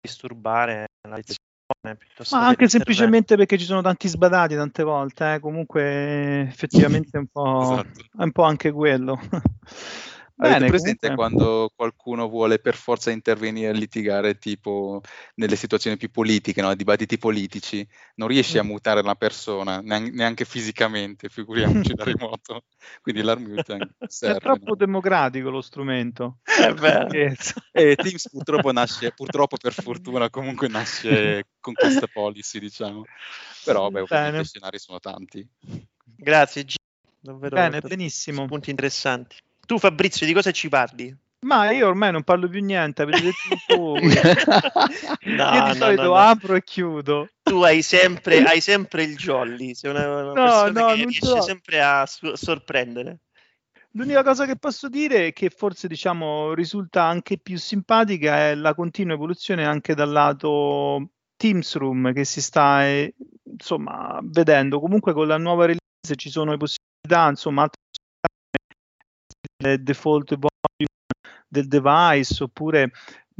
Disturbare 0.00 0.86
la 1.08 1.14
lezione 1.14 1.38
ma 2.30 2.46
anche 2.46 2.68
semplicemente 2.68 3.36
perché 3.36 3.56
ci 3.56 3.64
sono 3.64 3.80
tanti 3.80 4.08
sbadati 4.08 4.54
tante 4.54 4.82
volte, 4.82 5.34
eh? 5.34 5.38
comunque 5.38 6.42
effettivamente 6.42 7.16
è 7.16 7.18
un 7.18 7.28
po', 7.28 7.60
esatto. 7.62 8.00
è 8.18 8.22
un 8.22 8.32
po' 8.32 8.42
anche 8.42 8.72
quello. 8.72 9.18
Bene, 10.40 10.54
Avete 10.54 10.70
presente 10.70 11.08
comunque... 11.10 11.36
quando 11.36 11.72
qualcuno 11.76 12.26
vuole 12.26 12.58
per 12.58 12.74
forza 12.74 13.10
intervenire 13.10 13.68
e 13.68 13.74
litigare 13.74 14.38
tipo 14.38 15.02
nelle 15.34 15.54
situazioni 15.54 15.98
più 15.98 16.10
politiche, 16.10 16.62
no? 16.62 16.74
dibattiti 16.74 17.18
politici, 17.18 17.86
non 18.14 18.28
riesci 18.28 18.56
mm. 18.56 18.60
a 18.60 18.62
mutare 18.62 19.00
una 19.00 19.16
persona, 19.16 19.80
neanche, 19.80 20.46
fisicamente, 20.46 21.28
figuriamoci 21.28 21.92
da 21.92 22.04
remoto. 22.04 22.64
Quindi 23.02 23.20
l'armute 23.20 23.96
serve. 24.08 24.38
È 24.38 24.40
troppo 24.40 24.70
no? 24.70 24.76
democratico 24.76 25.50
lo 25.50 25.60
strumento. 25.60 26.38
e 27.12 27.36
eh, 27.72 27.96
Teams 27.96 28.30
purtroppo 28.30 28.72
nasce, 28.72 29.12
purtroppo 29.12 29.58
per 29.58 29.74
fortuna 29.74 30.30
comunque 30.30 30.68
nasce 30.68 31.48
con 31.60 31.74
queste 31.74 32.08
policy, 32.10 32.58
diciamo. 32.58 33.04
Però 33.62 33.90
beh, 33.90 34.04
i 34.40 34.44
scenari 34.44 34.78
sono 34.78 35.00
tanti. 35.00 35.46
Grazie 36.16 36.64
G. 36.64 36.74
Davvero 37.20 37.56
Bene, 37.56 37.80
benissimo. 37.82 38.46
Punti 38.46 38.70
interessanti. 38.70 39.36
Tu 39.70 39.78
Fabrizio 39.78 40.26
di 40.26 40.32
cosa 40.32 40.50
ci 40.50 40.68
parli? 40.68 41.16
Ma 41.46 41.70
io 41.70 41.86
ormai 41.86 42.10
non 42.10 42.24
parlo 42.24 42.48
più 42.48 42.60
niente, 42.60 43.02
avete 43.02 43.22
detto 43.22 43.56
tu. 43.68 43.94
no, 45.30 45.52
io 45.54 45.62
di 45.62 45.68
no, 45.68 45.74
solito 45.74 46.02
no, 46.02 46.16
apro 46.16 46.56
e 46.56 46.64
chiudo. 46.64 47.28
Tu 47.40 47.62
hai 47.62 47.80
sempre, 47.80 48.42
hai 48.42 48.60
sempre 48.60 49.04
il 49.04 49.16
jolly, 49.16 49.76
sei 49.76 49.90
una, 49.90 50.08
una 50.08 50.32
no, 50.32 50.70
no, 50.70 50.86
che 50.88 50.94
riesce 50.94 51.24
so. 51.24 51.40
sempre 51.40 51.80
a 51.80 52.04
su- 52.06 52.34
sorprendere. 52.34 53.20
L'unica 53.92 54.24
cosa 54.24 54.44
che 54.44 54.56
posso 54.56 54.88
dire 54.88 55.28
è 55.28 55.32
che 55.32 55.50
forse 55.50 55.86
diciamo 55.86 56.52
risulta 56.52 57.04
anche 57.04 57.38
più 57.38 57.56
simpatica 57.56 58.48
è 58.48 58.56
la 58.56 58.74
continua 58.74 59.14
evoluzione 59.14 59.64
anche 59.64 59.94
dal 59.94 60.10
lato 60.10 61.10
Teams 61.36 61.76
Room 61.76 62.12
che 62.12 62.24
si 62.24 62.42
sta 62.42 62.84
eh, 62.88 63.14
insomma 63.44 64.18
vedendo. 64.24 64.80
Comunque 64.80 65.12
con 65.12 65.28
la 65.28 65.38
nuova 65.38 65.66
release 65.66 66.16
ci 66.16 66.28
sono 66.28 66.50
le 66.50 66.56
possibilità, 66.56 67.28
insomma, 67.28 67.62
altre 67.62 67.78
default 69.60 70.38
volume 70.38 70.88
del 71.48 71.66
device 71.66 72.42
oppure 72.42 72.90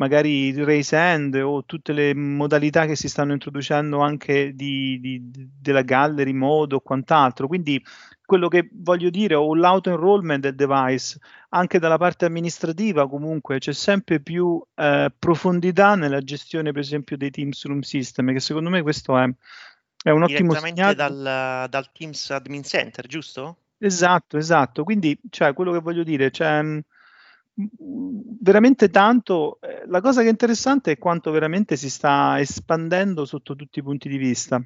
magari 0.00 0.52
raise 0.64 0.96
hand 0.96 1.34
o 1.34 1.64
tutte 1.64 1.92
le 1.92 2.14
modalità 2.14 2.86
che 2.86 2.96
si 2.96 3.08
stanno 3.08 3.32
introducendo 3.32 4.00
anche 4.00 4.54
di, 4.54 4.98
di, 4.98 5.20
della 5.60 5.82
gallery 5.82 6.32
mode 6.32 6.76
o 6.76 6.80
quant'altro. 6.80 7.46
Quindi 7.46 7.82
quello 8.24 8.48
che 8.48 8.70
voglio 8.72 9.10
dire 9.10 9.34
o 9.34 9.54
l'auto 9.54 9.90
enrollment 9.90 10.40
del 10.40 10.54
device 10.54 11.18
anche 11.50 11.78
dalla 11.78 11.98
parte 11.98 12.26
amministrativa 12.26 13.08
comunque 13.08 13.58
c'è 13.58 13.72
sempre 13.72 14.20
più 14.20 14.62
eh, 14.76 15.12
profondità 15.18 15.96
nella 15.96 16.20
gestione 16.20 16.70
per 16.70 16.80
esempio 16.80 17.16
dei 17.16 17.30
Teams 17.32 17.64
Room 17.64 17.80
System 17.80 18.32
che 18.32 18.38
secondo 18.38 18.70
me 18.70 18.82
questo 18.82 19.18
è, 19.18 19.28
è 20.04 20.10
un 20.10 20.22
ottimo 20.22 20.54
segnale. 20.54 20.94
dal, 20.94 21.66
dal 21.68 21.90
Teams 21.92 22.30
Admin 22.30 22.62
Center, 22.62 23.06
giusto? 23.08 23.56
Esatto, 23.82 24.36
esatto. 24.36 24.84
Quindi, 24.84 25.18
cioè, 25.30 25.54
quello 25.54 25.72
che 25.72 25.78
voglio 25.80 26.02
dire, 26.02 26.30
cioè, 26.30 26.60
mh, 26.62 26.80
veramente 28.40 28.90
tanto. 28.90 29.58
Eh, 29.62 29.84
la 29.86 30.00
cosa 30.02 30.20
che 30.20 30.26
è 30.28 30.30
interessante 30.30 30.92
è 30.92 30.98
quanto 30.98 31.30
veramente 31.30 31.76
si 31.76 31.88
sta 31.88 32.38
espandendo 32.40 33.24
sotto 33.24 33.56
tutti 33.56 33.78
i 33.78 33.82
punti 33.82 34.08
di 34.10 34.18
vista. 34.18 34.62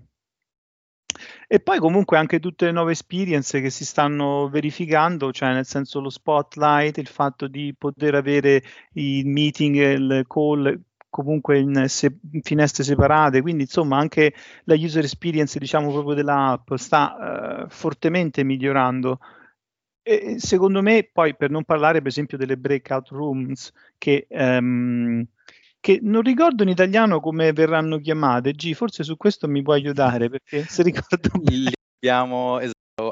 E 1.47 1.61
poi 1.61 1.79
comunque 1.79 2.17
anche 2.19 2.41
tutte 2.41 2.65
le 2.67 2.73
nuove 2.73 2.93
esperienze 2.93 3.61
che 3.61 3.71
si 3.71 3.85
stanno 3.85 4.49
verificando, 4.49 5.31
cioè 5.33 5.53
nel 5.53 5.67
senso 5.67 6.01
lo 6.01 6.09
spotlight, 6.11 6.97
il 6.99 7.07
fatto 7.07 7.47
di 7.49 7.75
poter 7.77 8.15
avere 8.15 8.63
i 8.95 9.23
meeting, 9.25 9.77
il 9.77 10.25
call 10.27 10.81
comunque 11.15 11.61
in, 11.61 11.85
se, 11.87 12.19
in, 12.33 12.43
finestre 12.43 12.83
separate, 12.83 13.41
quindi 13.41 13.63
insomma 13.63 13.99
anche 13.99 14.35
la 14.65 14.75
user 14.75 15.05
experience 15.05 15.61
diciamo 15.61 15.93
proprio 15.93 16.15
dell'app 16.15 16.75
sta 16.75 17.63
uh, 17.63 17.69
fortemente 17.69 18.43
migliorando. 18.43 19.21
E 20.03 20.41
secondo 20.41 20.83
me, 20.83 21.09
poi 21.11 21.37
per 21.37 21.51
non 21.51 21.63
parlare 21.63 22.01
per 22.01 22.09
esempio 22.09 22.37
delle 22.37 22.57
breakout 22.57 23.11
rooms, 23.11 23.73
che, 23.97 24.27
um, 24.31 25.25
che 25.79 26.01
non 26.03 26.23
ricordo 26.23 26.65
in 26.65 26.71
italiano 26.71 27.21
come 27.21 27.53
verranno 27.53 28.01
chiamate, 28.01 28.53
G, 28.53 28.73
forse 28.75 29.05
su 29.05 29.17
questo 29.17 29.47
mi 29.47 29.63
puoi 29.63 29.81
aiutare 29.81 30.29
perché 30.29 30.65
se 30.65 30.83
ricordo... 30.83 31.31
Li 31.45 31.73
abbiamo, 31.97 32.59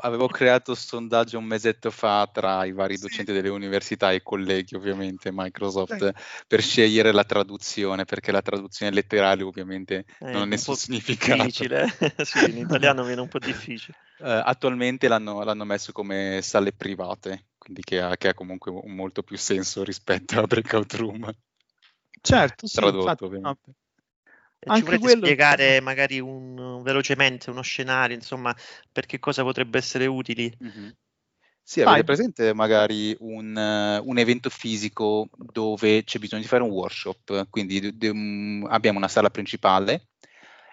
avevo 0.01 0.29
creato 0.29 0.75
sondaggio 0.75 1.38
un 1.38 1.45
mesetto 1.45 1.90
fa 1.90 2.29
tra 2.33 2.64
i 2.64 2.73
vari 2.73 2.99
docenti 2.99 3.33
delle 3.33 3.49
università 3.49 4.12
e 4.12 4.23
colleghi, 4.23 4.77
ovviamente, 4.77 5.31
Microsoft, 5.33 6.12
per 6.47 6.62
scegliere 6.62 7.12
la 7.12 7.25
traduzione, 7.25 8.05
perché 8.05 8.31
la 8.31 8.42
traduzione 8.42 8.92
letterale 8.92 9.42
ovviamente 9.42 10.05
eh, 10.21 10.31
non 10.33 10.42
ha 10.42 10.45
nessun 10.45 10.77
significato. 10.77 11.42
difficile, 11.42 11.87
sì, 12.23 12.51
in 12.51 12.59
italiano 12.59 13.03
viene 13.03 13.23
un 13.23 13.29
po' 13.29 13.40
difficile. 13.40 13.97
Uh, 14.18 14.40
attualmente 14.45 15.09
l'hanno, 15.09 15.42
l'hanno, 15.42 15.64
messo 15.64 15.90
come 15.90 16.38
sale 16.42 16.73
private, 16.73 17.47
quindi 17.59 17.83
che 17.83 18.01
ha, 18.01 18.16
che 18.16 18.29
ha, 18.29 18.35
comunque 18.35 18.71
un 18.71 18.95
molto 18.95 19.25
più 19.25 19.37
senso 19.37 19.83
rispetto 19.83 20.38
a 20.38 20.47
Breakout 20.47 20.95
Room. 20.95 21.35
Certo, 22.21 22.68
sì, 22.68 22.77
Tradotto, 22.77 23.01
infatti, 23.01 23.25
ovviamente. 23.25 23.73
Anche 24.66 24.75
ci 24.75 24.85
volete 24.85 25.01
quello... 25.01 25.27
spiegare 25.27 25.81
magari 25.81 26.20
un, 26.20 26.83
velocemente 26.83 27.51
uno 27.51 27.62
scenario, 27.62 28.14
insomma, 28.14 28.55
per 28.90 29.07
che 29.07 29.18
cosa 29.18 29.42
potrebbe 29.42 29.79
essere 29.79 30.07
utili? 30.07 30.53
Mm-hmm. 30.62 30.88
Sì, 31.64 31.81
avete 31.81 31.96
Vai. 31.96 32.05
presente 32.05 32.53
magari 32.55 33.16
un, 33.20 33.57
uh, 33.57 34.09
un, 34.09 34.18
evento 34.18 34.51
fisico 34.51 35.29
dove 35.37 36.03
c'è 36.03 36.18
bisogno 36.18 36.42
di 36.42 36.48
fare 36.48 36.62
un 36.62 36.70
workshop, 36.70 37.48
quindi 37.51 37.81
d- 37.81 37.92
d- 37.92 38.11
um, 38.12 38.66
abbiamo 38.68 38.98
una 38.98 39.09
sala 39.09 39.31
principale 39.31 40.09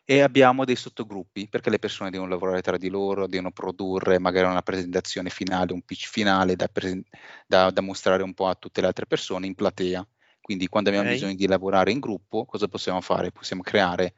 e 0.04 0.21
abbiamo 0.21 0.65
dei 0.65 0.75
sottogruppi 0.75 1.47
perché 1.47 1.69
le 1.69 1.78
persone 1.78 2.10
devono 2.10 2.32
lavorare 2.32 2.63
tra 2.63 2.78
di 2.78 2.89
loro, 2.89 3.28
devono 3.28 3.52
produrre 3.52 4.17
magari 4.17 4.47
una 4.47 4.63
presentazione 4.63 5.30
finale, 5.30 5.73
un 5.73 5.84
pitch 5.84 6.08
finale 6.10 6.56
da, 6.56 6.67
presen- 6.67 7.06
da, 7.45 7.69
da 7.69 7.82
mostrare 7.82 8.23
un 8.23 8.34
po' 8.34 8.47
a 8.47 8.56
tutte 8.56 8.82
le 8.82 8.88
altre 8.88 9.06
persone 9.06 9.45
in 9.45 9.54
platea. 9.54 10.06
Quindi 10.49 10.67
quando 10.67 10.89
abbiamo 10.89 11.07
okay. 11.07 11.19
bisogno 11.19 11.38
di 11.38 11.45
lavorare 11.45 11.91
in 11.91 11.99
gruppo, 11.99 12.43
cosa 12.43 12.67
possiamo 12.67 13.01
fare? 13.01 13.31
Possiamo 13.31 13.62
creare 13.62 14.15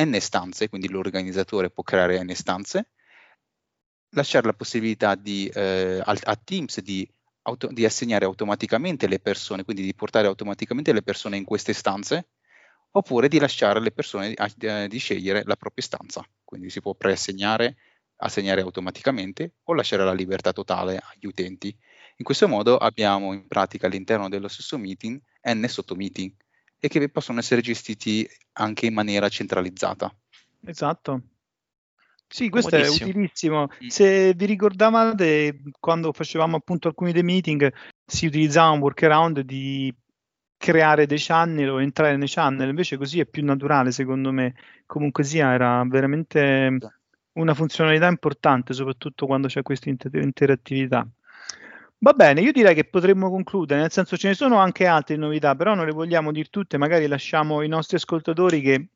n 0.00 0.18
stanze, 0.20 0.70
quindi 0.70 0.88
l'organizzatore 0.88 1.68
può 1.68 1.82
creare 1.82 2.24
n 2.24 2.34
stanze, 2.34 2.92
lasciare 4.14 4.46
la 4.46 4.54
possibilità 4.54 5.14
di, 5.14 5.46
eh, 5.52 6.00
a, 6.02 6.36
Teams 6.42 6.80
di, 6.80 7.06
auto, 7.42 7.66
di, 7.66 7.84
assegnare 7.84 8.24
automaticamente 8.24 9.06
le 9.06 9.20
persone, 9.20 9.64
quindi 9.64 9.82
di 9.82 9.94
portare 9.94 10.28
automaticamente 10.28 10.94
le 10.94 11.02
persone 11.02 11.36
in 11.36 11.44
queste 11.44 11.74
stanze, 11.74 12.28
oppure 12.92 13.28
di 13.28 13.38
lasciare 13.38 13.78
alle 13.78 13.92
persone 13.92 14.34
di, 14.54 14.88
di 14.88 14.98
scegliere 14.98 15.42
la 15.44 15.56
propria 15.56 15.84
stanza. 15.84 16.26
Quindi 16.42 16.70
si 16.70 16.80
può 16.80 16.94
preassegnare, 16.94 17.76
assegnare 18.16 18.62
automaticamente 18.62 19.56
o 19.64 19.74
lasciare 19.74 20.04
la 20.04 20.14
libertà 20.14 20.54
totale 20.54 21.02
agli 21.12 21.26
utenti. 21.26 21.76
In 22.16 22.24
questo 22.24 22.48
modo 22.48 22.78
abbiamo 22.78 23.34
in 23.34 23.46
pratica 23.46 23.88
all'interno 23.88 24.30
dello 24.30 24.48
stesso 24.48 24.78
meeting 24.78 25.20
n 25.54 25.66
sottomeeting 25.68 26.32
e 26.78 26.88
che 26.88 27.08
possono 27.08 27.38
essere 27.38 27.60
gestiti 27.60 28.28
anche 28.52 28.86
in 28.86 28.94
maniera 28.94 29.28
centralizzata. 29.28 30.14
Esatto. 30.64 31.22
Sì, 32.28 32.48
questo 32.48 32.76
è 32.76 32.88
utilissimo. 32.88 33.68
Mm. 33.84 33.86
Se 33.86 34.34
vi 34.34 34.46
ricordavate, 34.46 35.62
quando 35.78 36.12
facevamo 36.12 36.56
appunto 36.56 36.88
alcuni 36.88 37.12
dei 37.12 37.22
meeting, 37.22 37.72
si 38.04 38.26
utilizzava 38.26 38.70
un 38.70 38.80
workaround 38.80 39.40
di 39.40 39.94
creare 40.56 41.06
dei 41.06 41.18
channel 41.20 41.70
o 41.70 41.80
entrare 41.80 42.16
nei 42.16 42.28
channel, 42.28 42.68
invece 42.68 42.96
così 42.96 43.20
è 43.20 43.26
più 43.26 43.44
naturale 43.44 43.92
secondo 43.92 44.32
me. 44.32 44.54
Comunque 44.86 45.22
sia, 45.22 45.52
era 45.52 45.84
veramente 45.86 46.78
una 47.32 47.54
funzionalità 47.54 48.08
importante, 48.08 48.72
soprattutto 48.72 49.26
quando 49.26 49.46
c'è 49.46 49.62
questa 49.62 49.88
inter- 49.88 50.14
interattività. 50.14 51.06
Va 51.98 52.12
bene, 52.12 52.42
io 52.42 52.52
direi 52.52 52.74
che 52.74 52.84
potremmo 52.84 53.30
concludere, 53.30 53.80
nel 53.80 53.90
senso 53.90 54.16
ce 54.16 54.28
ne 54.28 54.34
sono 54.34 54.58
anche 54.58 54.86
altre 54.86 55.16
novità, 55.16 55.54
però 55.56 55.74
non 55.74 55.86
le 55.86 55.92
vogliamo 55.92 56.30
dire 56.30 56.48
tutte, 56.50 56.76
magari 56.76 57.06
lasciamo 57.06 57.62
i 57.62 57.68
nostri 57.68 57.96
ascoltatori 57.96 58.60
che 58.60 58.88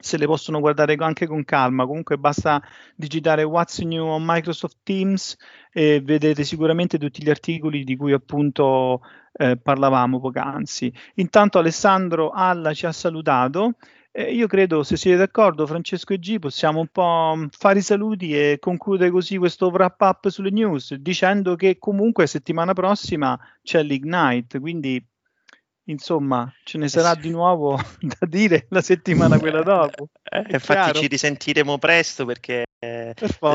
se 0.00 0.16
le 0.16 0.26
possono 0.26 0.60
guardare 0.60 0.94
anche 0.98 1.26
con 1.26 1.44
calma. 1.44 1.84
Comunque 1.84 2.16
basta 2.16 2.62
digitare 2.94 3.42
What's 3.42 3.80
New 3.80 4.04
on 4.06 4.22
Microsoft 4.24 4.78
Teams 4.84 5.36
e 5.72 6.00
vedete 6.00 6.44
sicuramente 6.44 6.98
tutti 6.98 7.22
gli 7.22 7.30
articoli 7.30 7.82
di 7.82 7.96
cui 7.96 8.12
appunto 8.12 9.00
eh, 9.32 9.56
parlavamo 9.56 10.20
poc'anzi. 10.20 10.92
Intanto 11.14 11.58
Alessandro 11.58 12.30
Alla 12.30 12.72
ci 12.72 12.86
ha 12.86 12.92
salutato. 12.92 13.74
Eh, 14.18 14.32
io 14.32 14.48
credo, 14.48 14.82
se 14.82 14.96
siete 14.96 15.16
d'accordo, 15.16 15.64
Francesco 15.64 16.12
e 16.12 16.18
G, 16.18 16.40
possiamo 16.40 16.80
un 16.80 16.88
po' 16.88 17.46
fare 17.56 17.78
i 17.78 17.82
saluti 17.82 18.36
e 18.36 18.58
concludere 18.58 19.12
così 19.12 19.36
questo 19.36 19.68
wrap 19.68 20.00
up 20.00 20.28
sulle 20.28 20.50
news, 20.50 20.92
dicendo 20.94 21.54
che 21.54 21.78
comunque 21.78 22.26
settimana 22.26 22.72
prossima 22.72 23.38
c'è 23.62 23.80
l'Ignite, 23.84 24.58
quindi 24.58 25.00
insomma, 25.84 26.52
ce 26.64 26.78
ne 26.78 26.86
eh 26.86 26.88
sarà 26.88 27.14
di 27.14 27.30
nuovo 27.30 27.78
da 28.02 28.26
dire 28.26 28.66
la 28.70 28.82
settimana 28.82 29.38
quella 29.38 29.62
dopo. 29.62 30.08
Eh, 30.24 30.38
infatti 30.50 30.80
chiaro? 30.80 30.98
ci 30.98 31.06
risentiremo 31.06 31.78
presto 31.78 32.24
perché 32.24 32.64
eh, 32.80 33.12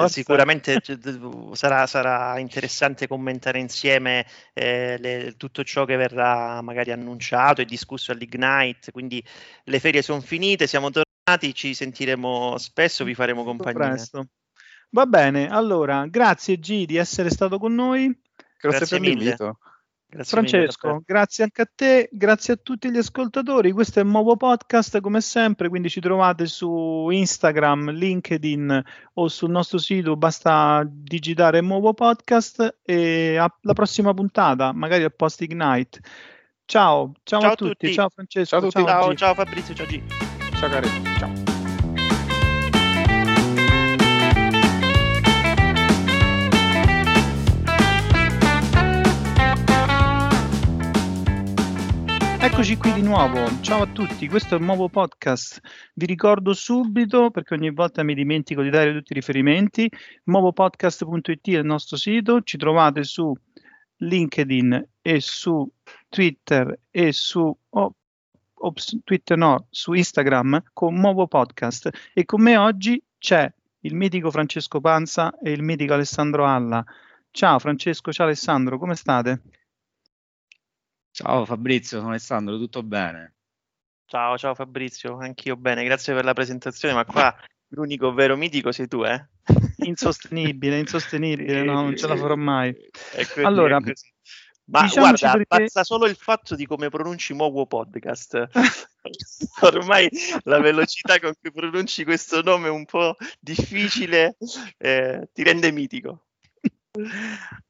sicuramente 0.07 0.81
sarà, 1.53 1.87
sarà, 1.87 2.39
interessante 2.39 3.07
commentare 3.07 3.59
insieme 3.59 4.25
eh, 4.53 4.97
le, 4.99 5.35
tutto 5.37 5.63
ciò 5.63 5.85
che 5.85 5.95
verrà 5.95 6.61
magari 6.61 6.91
annunciato 6.91 7.61
e 7.61 7.65
discusso 7.65 8.11
all'Ignite. 8.11 8.91
Quindi 8.91 9.23
le 9.65 9.79
ferie 9.79 10.01
sono 10.01 10.19
finite, 10.19 10.67
siamo 10.67 10.89
tornati, 10.89 11.53
ci 11.53 11.73
sentiremo 11.73 12.57
spesso, 12.57 13.03
vi 13.03 13.15
faremo 13.15 13.43
compagnia. 13.43 13.89
Presto. 13.89 14.27
Va 14.89 15.05
bene, 15.05 15.49
allora 15.49 16.05
grazie 16.07 16.57
G 16.57 16.85
di 16.85 16.97
essere 16.97 17.29
stato 17.29 17.57
con 17.57 17.73
noi. 17.73 18.07
Grazie, 18.59 18.79
grazie 18.79 18.99
per 18.99 19.07
l'invito. 19.07 19.57
Grazie 20.13 20.37
Francesco, 20.37 21.01
grazie 21.03 21.43
anche 21.43 21.63
a 21.63 21.69
te, 21.73 22.07
grazie 22.11 22.53
a 22.53 22.59
tutti 22.61 22.91
gli 22.91 22.97
ascoltatori. 22.97 23.71
Questo 23.71 23.97
è 23.97 24.03
il 24.03 24.09
nuovo 24.09 24.37
podcast 24.37 24.99
come 24.99 25.21
sempre, 25.21 25.69
quindi 25.69 25.89
ci 25.89 25.99
trovate 25.99 26.45
su 26.45 27.09
Instagram, 27.09 27.89
LinkedIn 27.89 28.83
o 29.13 29.27
sul 29.27 29.49
nostro 29.49 29.79
sito, 29.79 30.15
basta 30.15 30.87
digitare 30.87 31.61
nuovo 31.61 31.95
podcast 31.95 32.81
e 32.83 33.37
alla 33.37 33.73
prossima 33.73 34.13
puntata, 34.13 34.71
magari 34.71 35.03
al 35.03 35.15
post 35.15 35.41
Ignite. 35.41 35.99
Ciao, 36.63 37.13
ciao, 37.23 37.41
ciao 37.41 37.51
a 37.51 37.55
tutti. 37.55 37.71
tutti. 37.71 37.93
ciao 37.93 38.09
Francesco, 38.09 38.49
ciao, 38.49 38.59
a 38.59 38.61
tutti. 38.61 38.85
ciao, 38.85 39.01
ciao, 39.01 39.15
ciao 39.15 39.33
Fabrizio, 39.33 39.73
ciao 39.73 39.87
G. 39.87 40.01
Ciao 40.59 40.69
cari, 40.69 40.89
ciao. 41.17 41.52
Eccoci 52.43 52.75
qui 52.75 52.91
di 52.91 53.01
nuovo, 53.01 53.39
ciao 53.61 53.83
a 53.83 53.87
tutti, 53.87 54.27
questo 54.27 54.55
è 54.55 54.57
il 54.57 54.65
nuovo 54.65 54.89
podcast. 54.89 55.61
Vi 55.93 56.05
ricordo 56.05 56.51
subito, 56.51 57.31
perché 57.31 57.53
ogni 57.53 57.71
volta 57.71 58.03
mi 58.03 58.13
dimentico 58.13 58.61
di 58.61 58.69
dare 58.69 58.91
tutti 58.91 59.13
i 59.13 59.15
riferimenti, 59.15 59.89
nuovopodcast.it 60.25 61.47
è 61.47 61.59
il 61.59 61.63
nostro 61.63 61.95
sito, 61.95 62.41
ci 62.41 62.57
trovate 62.57 63.05
su 63.05 63.33
LinkedIn 63.95 64.89
e 65.01 65.21
su 65.21 65.65
Twitter 66.09 66.81
e 66.91 67.13
su 67.13 67.57
oh, 67.69 67.95
ops, 68.55 68.99
Twitter 69.05 69.37
no, 69.37 69.67
su 69.69 69.93
Instagram 69.93 70.63
con 70.73 70.95
Nuovo 70.95 71.27
Podcast 71.27 71.89
e 72.13 72.25
con 72.25 72.41
me 72.41 72.57
oggi 72.57 73.01
c'è 73.19 73.49
il 73.79 73.95
mitico 73.95 74.29
Francesco 74.29 74.81
Panza 74.81 75.33
e 75.41 75.51
il 75.53 75.63
mitico 75.63 75.93
Alessandro 75.93 76.45
Alla. 76.45 76.83
Ciao 77.31 77.57
Francesco, 77.57 78.11
ciao 78.11 78.25
Alessandro, 78.25 78.77
come 78.77 78.95
state? 78.95 79.41
Ciao 81.15 81.45
Fabrizio, 81.45 81.99
sono 81.99 82.09
Alessandro, 82.09 82.57
tutto 82.57 82.81
bene? 82.81 83.35
Ciao, 84.07 84.35
ciao 84.35 84.55
Fabrizio, 84.55 85.19
anch'io 85.19 85.55
bene, 85.55 85.83
grazie 85.83 86.11
per 86.15 86.25
la 86.25 86.33
presentazione, 86.33 86.95
ma 86.95 87.05
qua 87.05 87.35
l'unico 87.67 88.11
vero 88.13 88.35
mitico 88.35 88.71
sei 88.71 88.87
tu, 88.87 89.03
eh? 89.03 89.23
Insostenibile, 89.85 90.79
insostenibile, 90.79 91.61
no, 91.61 91.83
non 91.83 91.95
ce 91.95 92.07
la 92.07 92.15
farò 92.15 92.35
mai. 92.35 92.75
allora, 93.43 93.79
ma 93.79 94.87
guarda, 94.87 95.33
perché... 95.33 95.45
basta 95.45 95.83
solo 95.83 96.07
il 96.07 96.15
fatto 96.15 96.55
di 96.55 96.65
come 96.65 96.89
pronunci 96.89 97.33
Mowo 97.33 97.67
Podcast. 97.67 98.49
Ormai 99.61 100.09
la 100.45 100.59
velocità 100.59 101.19
con 101.19 101.33
cui 101.39 101.51
pronunci 101.51 102.03
questo 102.05 102.41
nome 102.41 102.69
un 102.69 102.85
po' 102.85 103.15
difficile 103.39 104.35
eh, 104.79 105.29
ti 105.31 105.43
rende 105.43 105.71
mitico. 105.71 106.25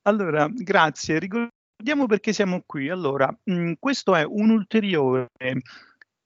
Allora, 0.04 0.48
grazie. 0.50 1.20
Ricordo 1.20 1.50
Vediamo 1.84 2.06
perché 2.06 2.32
siamo 2.32 2.64
qui. 2.66 2.90
Allora, 2.90 3.28
mh, 3.44 3.54
mm, 3.54 3.72
questo 3.78 4.16
è 4.16 4.24
un 4.24 4.52
ulteriore 4.52 5.32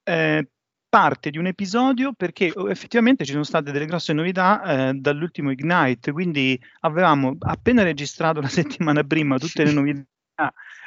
eh, 0.04 0.48
parte 0.88 1.32
di 1.32 1.40
un 1.40 1.48
episodio 1.48 2.14
perché 2.14 2.52
oh, 2.54 2.70
effettivamente 2.70 3.26
ci 3.26 3.32
sono 3.32 3.44
state 3.44 3.72
delle 3.72 3.88
grosse 3.88 4.14
novità 4.14 4.62
eh, 4.90 4.94
dall'ultimo 4.94 5.50
Ignite, 5.50 6.12
quindi 6.12 6.62
avevamo 6.82 7.36
appena 7.40 7.82
registrato 7.82 8.40
la 8.40 8.48
settimana 8.50 9.04
prima 9.04 9.40
tutte 9.40 9.64
le 9.64 9.72
novità 9.72 10.06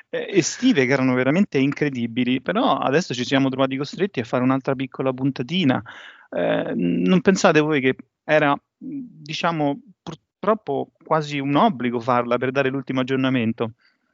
eh, 0.09 0.29
estive 0.39 0.87
che 0.87 0.93
erano 0.93 1.15
veramente 1.15 1.59
incredibili, 1.59 2.41
però 2.41 2.79
adesso 2.79 3.13
ci 3.13 3.25
siamo 3.25 3.49
trovati 3.49 3.77
costretti 3.77 4.21
a 4.21 4.25
fare 4.25 4.45
un'altra 4.45 4.77
piccola 4.77 5.13
puntatina. 5.13 5.83
Eh, 6.31 6.75
non 6.77 7.21
pensate 7.23 7.59
voi 7.59 7.81
che 7.81 7.97
era, 8.23 8.57
diciamo, 8.79 9.81
purtroppo 10.01 10.93
quasi 11.05 11.41
un 11.41 11.57
obbligo 11.57 11.99
farla 11.99 12.39
per 12.39 12.53
dare 12.53 12.69
l'ultimo 12.69 13.01
aggiornamento? 13.01 13.73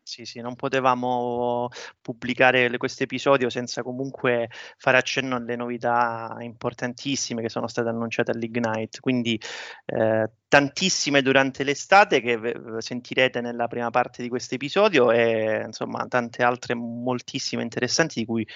Sì, 0.08 0.24
sì, 0.24 0.40
non 0.40 0.54
potevamo 0.54 1.66
pubblicare 2.00 2.76
questo 2.76 3.02
episodio 3.02 3.50
senza 3.50 3.82
comunque 3.82 4.48
fare 4.76 4.98
accenno 4.98 5.34
alle 5.34 5.56
novità 5.56 6.36
importantissime 6.38 7.42
che 7.42 7.48
sono 7.48 7.66
state 7.66 7.88
annunciate 7.88 8.30
all'Ignite. 8.30 9.00
Quindi 9.00 9.36
eh, 9.84 10.30
tantissime 10.46 11.22
durante 11.22 11.64
l'estate 11.64 12.20
che 12.20 12.38
sentirete 12.78 13.40
nella 13.40 13.66
prima 13.66 13.90
parte 13.90 14.22
di 14.22 14.28
questo 14.28 14.54
episodio 14.54 15.10
e 15.10 15.64
insomma 15.66 16.06
tante 16.06 16.44
altre 16.44 16.74
moltissime 16.76 17.62
interessanti 17.64 18.20
di 18.20 18.26
cui 18.26 18.46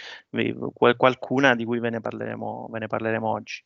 qualcuna 0.96 1.56
di 1.56 1.64
cui 1.64 1.80
ve 1.80 1.90
ne 1.90 2.00
parleremo, 2.00 2.68
ve 2.70 2.78
ne 2.78 2.86
parleremo 2.86 3.28
oggi. 3.28 3.60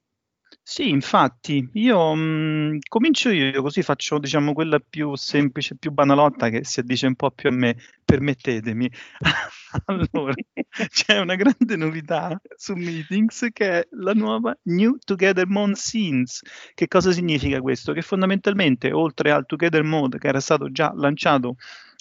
Sì, 0.62 0.88
infatti, 0.88 1.68
io 1.74 2.14
mh, 2.14 2.78
comincio 2.88 3.30
io, 3.30 3.60
così 3.62 3.82
faccio, 3.82 4.18
diciamo, 4.18 4.52
quella 4.52 4.78
più 4.78 5.14
semplice, 5.16 5.76
più 5.76 5.90
banalotta 5.90 6.48
che 6.48 6.64
si 6.64 6.80
addice 6.80 7.06
un 7.06 7.14
po' 7.16 7.30
più 7.30 7.48
a 7.50 7.52
me, 7.52 7.76
permettetemi. 8.04 8.90
allora, 9.86 10.34
c'è 10.90 11.18
una 11.20 11.34
grande 11.36 11.76
novità 11.76 12.40
su 12.56 12.74
Meetings 12.74 13.48
che 13.52 13.80
è 13.80 13.88
la 13.92 14.12
nuova 14.12 14.56
New 14.64 14.96
Together 15.04 15.46
Mode 15.46 15.74
Scenes. 15.76 16.40
Che 16.74 16.88
cosa 16.88 17.12
significa 17.12 17.60
questo? 17.60 17.92
Che 17.92 18.02
fondamentalmente, 18.02 18.92
oltre 18.92 19.30
al 19.30 19.46
Together 19.46 19.82
Mode 19.82 20.18
che 20.18 20.28
era 20.28 20.40
stato 20.40 20.70
già 20.70 20.92
lanciato 20.94 21.56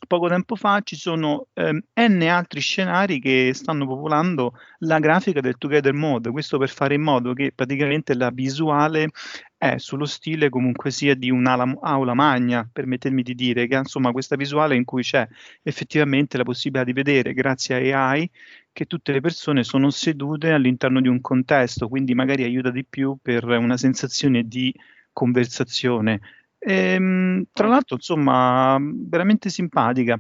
poco 0.08 0.28
tempo 0.28 0.56
fa 0.56 0.82
ci 0.84 0.96
sono 0.96 1.48
ehm, 1.54 1.80
n 1.94 2.22
altri 2.24 2.60
scenari 2.60 3.20
che 3.20 3.52
stanno 3.54 3.86
popolando 3.86 4.54
la 4.80 5.00
grafica 5.00 5.42
del 5.42 5.58
Together 5.58 5.94
Mode, 5.94 6.32
questo 6.32 6.58
per 6.58 6.70
fare 6.70 6.96
in 6.96 7.02
modo 7.02 7.34
che 7.34 7.52
praticamente 7.54 8.14
la 8.16 8.30
visuale 8.30 9.10
è 9.58 9.78
sullo 9.78 10.06
stile 10.06 10.50
comunque 10.50 10.92
sia 10.92 11.16
di 11.16 11.30
un'aula 11.30 12.14
magna, 12.14 12.68
permettetemi 12.72 13.24
di 13.24 13.34
dire, 13.34 13.68
che 13.68 13.76
insomma 13.76 14.12
questa 14.12 14.36
visuale 14.36 14.76
in 14.76 14.84
cui 14.84 15.04
c'è 15.04 15.28
effettivamente 15.62 16.38
la 16.38 16.44
possibilità 16.44 16.84
di 16.84 16.94
vedere 16.94 17.34
grazie 17.34 17.94
a 17.94 18.10
AI 18.10 18.30
che 18.72 18.86
tutte 18.86 19.12
le 19.14 19.22
persone 19.22 19.64
sono 19.64 19.90
sedute 19.90 20.52
all'interno 20.52 21.00
di 21.00 21.08
un 21.08 21.22
contesto, 21.22 21.88
quindi 21.88 22.14
magari 22.14 22.44
aiuta 22.44 22.72
di 22.72 22.84
più 22.84 23.18
per 23.22 23.46
una 23.46 23.78
sensazione 23.78 24.48
di 24.48 24.74
conversazione 25.14 26.20
Ehm, 26.66 27.46
tra 27.52 27.68
l'altro, 27.68 27.96
insomma, 27.96 28.78
veramente 28.80 29.50
simpatica. 29.50 30.20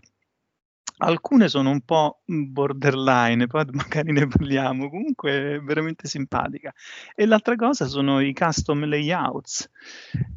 Alcune 0.97 1.49
sono 1.49 1.71
un 1.71 1.81
po' 1.81 2.21
borderline, 2.25 3.47
poi 3.47 3.65
magari 3.71 4.11
ne 4.11 4.27
parliamo, 4.27 4.89
comunque 4.89 5.59
veramente 5.63 6.07
simpatica. 6.07 6.73
E 7.15 7.25
l'altra 7.25 7.55
cosa 7.55 7.85
sono 7.87 8.19
i 8.19 8.33
custom 8.33 8.85
layouts, 8.85 9.69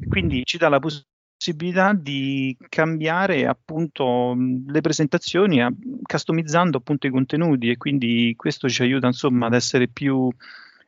quindi 0.09 0.43
ci 0.45 0.57
dà 0.57 0.69
la 0.69 0.79
possibilità 0.79 1.93
di 1.93 2.57
cambiare 2.69 3.47
appunto 3.47 4.35
le 4.67 4.81
presentazioni 4.81 5.63
a, 5.63 5.73
customizzando 6.03 6.79
appunto 6.79 7.07
i 7.07 7.11
contenuti 7.11 7.71
e 7.71 7.77
quindi 7.77 8.33
questo 8.37 8.69
ci 8.69 8.83
aiuta 8.83 9.07
insomma 9.07 9.47
ad 9.47 9.55
essere 9.55 9.89
più 9.89 10.29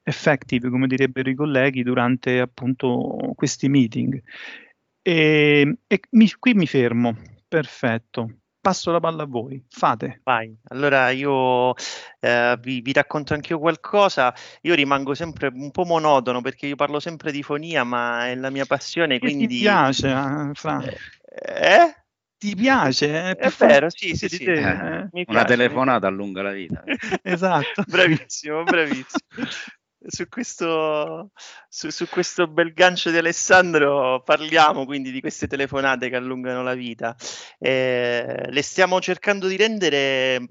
effective, 0.03 0.71
come 0.71 0.87
direbbero 0.87 1.29
i 1.29 1.35
colleghi, 1.35 1.83
durante 1.83 2.41
appunto 2.41 3.33
questi 3.35 3.69
meeting. 3.69 4.21
E, 5.09 5.79
e 5.87 6.01
mi, 6.11 6.31
qui 6.39 6.53
mi 6.53 6.67
fermo. 6.67 7.17
Perfetto. 7.49 8.41
Passo 8.61 8.91
la 8.91 9.01
palla 9.01 9.23
a 9.23 9.27
voi. 9.27 9.65
Fate. 9.67 10.21
Vai. 10.23 10.55
Allora 10.65 11.09
io 11.09 11.73
eh, 12.21 12.59
vi, 12.61 12.83
vi, 12.83 12.93
racconto 12.93 13.33
anch'io 13.33 13.59
qualcosa. 13.59 14.35
Io 14.63 14.75
rimango 14.75 15.15
sempre 15.15 15.51
un 15.51 15.71
po' 15.71 15.85
monotono 15.85 16.43
perché 16.43 16.67
io 16.67 16.77
parlo 16.77 17.01
sempre 17.01 17.33
di 17.33 17.43
fonia, 17.43 17.85
ma 17.85 18.29
è 18.29 18.35
la 18.35 18.51
mia 18.51 18.67
passione. 18.67 19.19
Quindi... 19.19 19.47
Ti 19.47 19.61
piace, 19.61 20.09
eh, 20.11 20.51
Fra? 20.53 20.83
Eh? 20.85 21.95
Ti 22.37 22.55
piace? 22.55 23.31
È, 23.31 23.37
è 23.37 23.53
vero, 23.57 23.89
sì, 23.89 24.15
sì, 24.15 24.29
sì. 24.29 24.45
Te, 24.45 25.09
eh? 25.11 25.25
Una 25.27 25.45
telefonata 25.45 26.07
allunga 26.07 26.43
la 26.43 26.53
vita. 26.53 26.85
esatto. 27.23 27.83
bravissimo, 27.89 28.63
bravissimo. 28.63 29.23
su, 30.11 30.29
questo, 30.29 31.31
su, 31.69 31.91
su, 31.91 32.09
questo, 32.09 32.47
bel 32.49 32.73
gancio 32.73 33.11
di 33.11 33.19
Alessandro 33.19 34.23
parliamo 34.23 34.85
quindi 34.87 35.11
di 35.11 35.21
queste 35.21 35.47
telefonate 35.47 36.09
che 36.09 36.17
allungano 36.17 36.63
la 36.63 36.75
vita. 36.75 37.15
Eh, 37.59 38.47
le 38.49 38.63
stiamo 38.63 39.01
cercando 39.01 39.47
di 39.47 39.57
rendere 39.57 40.49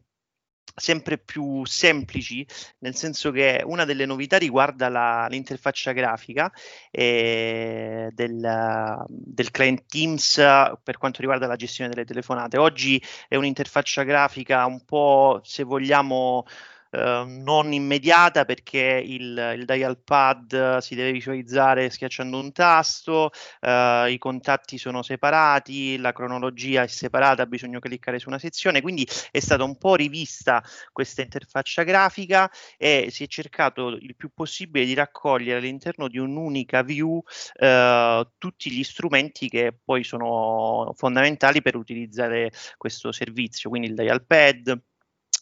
sempre 0.80 1.18
più 1.18 1.66
semplici, 1.66 2.46
nel 2.80 2.96
senso 2.96 3.32
che 3.32 3.64
una 3.66 3.84
delle 3.84 4.06
novità 4.06 4.38
riguarda 4.38 4.90
la, 4.90 5.26
l'interfaccia 5.28 5.92
grafica 5.92 6.52
eh, 6.92 8.10
del, 8.14 9.04
del, 9.08 9.52
client 9.52 9.86
Teams 9.88 10.36
per 10.84 10.98
quanto 11.00 11.22
riguarda 11.22 11.48
la 11.48 11.56
gestione 11.56 11.90
delle 11.90 12.06
telefonate. 12.06 12.58
Oggi 12.58 13.02
è 13.28 13.36
un'interfaccia 13.36 14.04
grafica 14.04 14.66
un 14.68 14.86
po', 14.86 15.42
se 15.44 15.64
vogliamo, 15.64 16.46
Ehm, 16.92 17.42
non 17.44 17.74
immediata 17.74 18.46
perché 18.46 19.02
il, 19.04 19.56
il, 19.58 19.66
dial 19.66 19.98
pad 20.04 20.78
si 20.78 20.96
deve 20.96 21.12
visualizzare 21.12 21.90
schiacciando 21.90 22.40
un 22.40 22.52
tasto, 22.52 23.32
uh, 23.62 24.06
i 24.08 24.18
contatti 24.18 24.78
sono 24.78 25.02
separati, 25.02 25.98
la 25.98 26.14
cronologia 26.14 26.84
è 26.84 26.88
separata, 26.88 27.44
ha 27.44 27.46
bisogno 27.46 27.80
cliccare 27.80 28.20
su 28.20 28.30
una 28.30 28.40
sezione, 28.40 28.82
quindi 28.82 29.08
è 29.32 29.40
stata 29.40 29.64
un 29.64 29.78
po' 29.78 29.96
rivista 29.96 30.64
questa 30.92 31.22
interfaccia 31.22 31.84
grafica 31.84 32.50
e 32.78 33.08
si 33.12 33.24
è 33.24 33.28
cercato 33.28 33.88
il 33.90 34.16
più 34.16 34.32
possibile 34.34 34.86
di 34.86 34.94
raccogliere 34.94 35.60
all'interno 35.60 36.08
di 36.08 36.18
un'unica 36.18 36.84
view 36.84 37.18
uh, 37.18 38.28
tutti 38.38 38.72
gli 38.72 38.84
strumenti 38.84 39.50
che 39.50 39.76
poi 39.84 40.04
sono 40.04 40.94
fondamentali 40.96 41.62
per 41.62 41.76
utilizzare 41.76 42.52
questo 42.78 43.12
servizio, 43.12 43.70
quindi 43.70 43.88
il 43.88 43.96
dial 43.96 44.26
pad, 44.26 44.80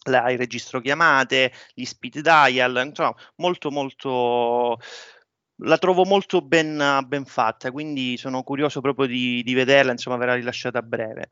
la, 0.05 0.29
il 0.31 0.37
registro 0.37 0.81
chiamate, 0.81 1.51
gli 1.73 1.85
speed 1.85 2.19
dial, 2.19 2.83
insomma, 2.85 3.15
molto 3.35 3.71
molto 3.71 4.79
la 5.59 5.77
trovo 5.77 6.03
molto 6.03 6.41
ben, 6.41 7.05
ben, 7.07 7.25
fatta, 7.25 7.71
quindi 7.71 8.17
sono 8.17 8.43
curioso 8.43 8.81
proprio 8.81 9.05
di, 9.05 9.41
di, 9.43 9.53
vederla, 9.53 9.91
insomma 9.91 10.17
verrà 10.17 10.33
rilasciata 10.33 10.79
a 10.79 10.81
breve. 10.81 11.29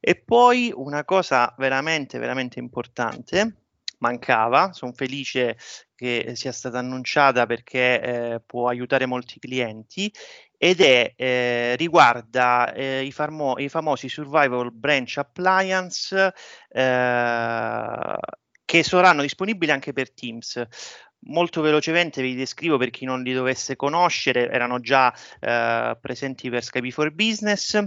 E 0.00 0.14
poi 0.16 0.72
una 0.74 1.04
cosa 1.04 1.52
veramente, 1.58 2.18
veramente 2.18 2.60
importante, 2.60 3.64
mancava, 3.98 4.72
sono 4.72 4.92
felice 4.92 5.56
che 5.94 6.32
sia 6.34 6.52
stata 6.52 6.78
annunciata 6.78 7.46
perché 7.46 8.00
eh, 8.00 8.40
può 8.44 8.68
aiutare 8.68 9.06
molti 9.06 9.38
clienti 9.38 10.12
ed 10.64 10.80
è, 10.80 11.12
eh, 11.14 11.76
riguarda 11.76 12.72
eh, 12.72 13.02
i, 13.02 13.12
famo- 13.12 13.58
i, 13.58 13.68
famosi 13.68 14.08
Survival 14.08 14.72
Branch 14.72 15.14
Appliance 15.18 16.32
eh, 16.70 18.16
che 18.64 18.82
saranno 18.82 19.20
disponibili 19.20 19.70
anche 19.70 19.92
per 19.92 20.10
Teams. 20.14 20.62
Molto 21.26 21.60
velocemente 21.60 22.22
vi 22.22 22.34
descrivo 22.34 22.78
per 22.78 22.88
chi 22.88 23.04
non 23.04 23.22
li 23.22 23.34
dovesse 23.34 23.76
conoscere, 23.76 24.48
erano 24.48 24.80
già 24.80 25.14
eh, 25.38 25.98
presenti 26.00 26.48
per 26.48 26.64
Skype 26.64 26.90
for 26.90 27.12
Business 27.12 27.86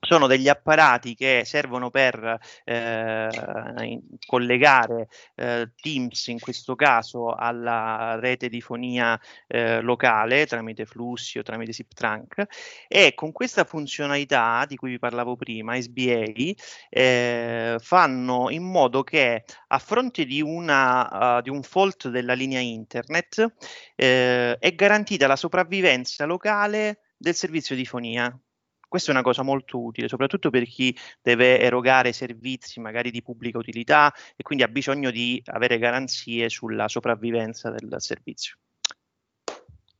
sono 0.00 0.26
degli 0.26 0.48
apparati 0.48 1.14
che 1.14 1.42
servono 1.44 1.90
per 1.90 2.38
eh, 2.64 4.00
collegare 4.26 5.08
eh, 5.34 5.72
Teams 5.74 6.28
in 6.28 6.38
questo 6.38 6.74
caso 6.76 7.34
alla 7.34 8.18
rete 8.20 8.48
di 8.48 8.60
fonia 8.60 9.18
eh, 9.46 9.80
locale 9.80 10.46
tramite 10.46 10.84
flussi 10.84 11.38
o 11.38 11.42
tramite 11.42 11.72
SIP-Trunk 11.72 12.46
e 12.86 13.14
con 13.14 13.32
questa 13.32 13.64
funzionalità 13.64 14.64
di 14.66 14.76
cui 14.76 14.90
vi 14.90 14.98
parlavo 14.98 15.36
prima, 15.36 15.78
SBA, 15.78 16.52
eh, 16.88 17.76
fanno 17.80 18.50
in 18.50 18.62
modo 18.62 19.02
che 19.02 19.44
a 19.68 19.78
fronte 19.78 20.24
di, 20.24 20.40
una, 20.40 21.38
uh, 21.38 21.42
di 21.42 21.50
un 21.50 21.62
fault 21.62 22.08
della 22.08 22.34
linea 22.34 22.60
internet 22.60 23.54
eh, 23.96 24.56
è 24.58 24.74
garantita 24.74 25.26
la 25.26 25.36
sopravvivenza 25.36 26.24
locale 26.24 27.00
del 27.16 27.34
servizio 27.34 27.74
di 27.74 27.84
fonia 27.84 28.38
questa 28.88 29.10
è 29.10 29.14
una 29.14 29.22
cosa 29.22 29.42
molto 29.42 29.80
utile, 29.80 30.08
soprattutto 30.08 30.50
per 30.50 30.64
chi 30.64 30.96
deve 31.22 31.60
erogare 31.60 32.12
servizi 32.12 32.80
magari 32.80 33.10
di 33.10 33.22
pubblica 33.22 33.58
utilità 33.58 34.12
e 34.34 34.42
quindi 34.42 34.64
ha 34.64 34.68
bisogno 34.68 35.10
di 35.10 35.40
avere 35.46 35.78
garanzie 35.78 36.48
sulla 36.48 36.88
sopravvivenza 36.88 37.70
del 37.70 37.94
servizio. 37.98 38.56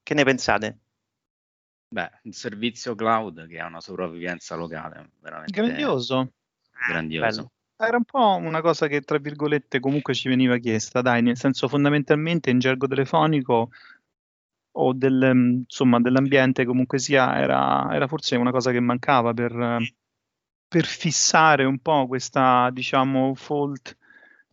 Che 0.02 0.14
ne 0.14 0.24
pensate? 0.24 0.78
Beh, 1.90 2.10
un 2.22 2.32
servizio 2.32 2.94
cloud 2.94 3.46
che 3.46 3.60
ha 3.60 3.66
una 3.66 3.80
sopravvivenza 3.80 4.56
locale, 4.56 5.10
veramente 5.20 5.52
grandioso. 5.52 6.32
Grandioso. 6.88 7.36
Bello. 7.36 7.52
Era 7.80 7.96
un 7.96 8.04
po' 8.04 8.36
una 8.36 8.60
cosa 8.60 8.88
che, 8.88 9.02
tra 9.02 9.18
virgolette, 9.18 9.78
comunque 9.78 10.12
ci 10.12 10.28
veniva 10.28 10.58
chiesta, 10.58 11.00
dai, 11.00 11.22
nel 11.22 11.36
senso 11.36 11.68
fondamentalmente 11.68 12.50
in 12.50 12.58
gergo 12.58 12.88
telefonico 12.88 13.70
o 14.80 14.92
del, 14.92 15.30
mm, 15.34 15.54
insomma, 15.60 16.00
dell'ambiente 16.00 16.64
comunque 16.64 16.98
sia, 16.98 17.38
era, 17.38 17.88
era, 17.92 18.06
forse 18.06 18.36
una 18.36 18.50
cosa 18.50 18.70
che 18.70 18.80
mancava 18.80 19.34
per, 19.34 19.78
per 20.68 20.84
fissare 20.84 21.64
un 21.64 21.78
po' 21.80 22.06
questa, 22.06 22.70
diciamo, 22.70 23.34
fault 23.34 23.96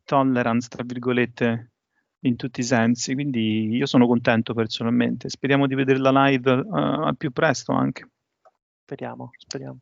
tolerance, 0.04 0.68
tra 0.70 0.84
virgolette, 0.84 1.72
in 2.22 2.36
tutti 2.36 2.62
i 2.62 2.64
sensi. 2.64 3.14
Quindi 3.14 3.76
io 3.76 3.86
sono 3.86 4.08
contento 4.08 4.54
personalmente. 4.54 5.30
Speriamo 5.30 5.68
di 5.68 5.76
vederla 5.76 6.28
live 6.28 6.52
uh, 6.52 6.74
al 6.74 7.18
più 7.18 7.32
presto 7.32 7.72
anche. 7.74 8.10
Speriamo, 8.84 9.32
speriamo. 9.38 9.80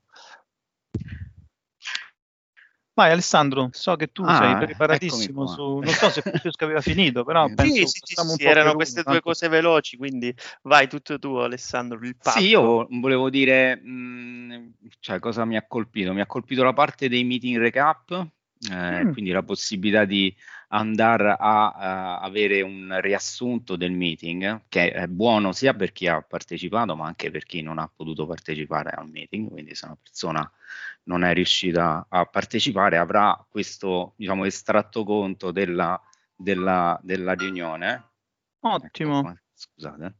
Vai 2.95 3.11
Alessandro, 3.11 3.69
so 3.71 3.95
che 3.95 4.11
tu 4.11 4.23
ah, 4.23 4.35
sei 4.35 4.55
preparatissimo 4.55 5.47
su, 5.47 5.79
non 5.79 5.87
so 5.87 6.09
se 6.11 6.21
Francesco 6.21 6.63
aveva 6.63 6.79
finito, 6.79 7.23
però 7.23 7.47
sì, 7.47 7.53
penso 7.55 7.87
sì, 7.87 7.99
sì, 8.03 8.15
sì 8.15 8.43
erano 8.43 8.75
queste 8.75 9.01
due 9.01 9.19
cose 9.19 9.47
veloci, 9.47 9.97
quindi 9.97 10.33
vai 10.61 10.87
tutto 10.87 11.17
tu 11.17 11.35
Alessandro. 11.37 11.99
Sì, 12.19 12.47
io 12.49 12.85
volevo 12.91 13.31
dire, 13.31 13.77
mh, 13.77 13.89
mm, 13.89 14.67
cioè, 14.99 15.17
cosa 15.17 15.43
mi 15.43 15.57
ha 15.57 15.65
colpito? 15.65 16.13
Mi 16.13 16.21
ha 16.21 16.27
colpito 16.27 16.63
la 16.63 16.73
parte 16.73 17.09
dei 17.09 17.23
meeting 17.23 17.57
recap, 17.57 18.27
eh, 18.71 19.05
mm. 19.05 19.11
quindi 19.11 19.31
la 19.31 19.43
possibilità 19.43 20.05
di 20.05 20.33
andare 20.69 21.35
a, 21.37 21.71
a, 21.71 22.19
avere 22.19 22.61
un 22.61 22.97
riassunto 23.01 23.75
del 23.75 23.91
meeting, 23.91 24.63
che 24.69 24.91
è 24.91 25.07
buono 25.07 25.51
sia 25.51 25.73
per 25.73 25.91
chi 25.91 26.07
ha 26.07 26.21
partecipato, 26.21 26.95
ma 26.95 27.05
anche 27.05 27.29
per 27.31 27.43
chi 27.43 27.61
non 27.61 27.77
ha 27.77 27.89
potuto 27.93 28.25
partecipare 28.25 28.91
al 28.91 29.09
meeting, 29.09 29.49
quindi 29.49 29.75
se 29.75 29.85
una 29.85 29.97
persona 30.01 30.51
non 31.03 31.23
è 31.23 31.33
riuscita 31.33 32.05
a 32.09 32.25
partecipare 32.25 32.97
avrà 32.97 33.45
questo 33.49 34.13
diciamo, 34.15 34.45
estratto 34.45 35.03
conto 35.03 35.51
della, 35.51 35.99
della, 36.35 36.99
della 37.03 37.33
riunione. 37.33 38.09
Ottimo. 38.61 39.19
Ecco, 39.19 39.39
scusate, 39.53 40.15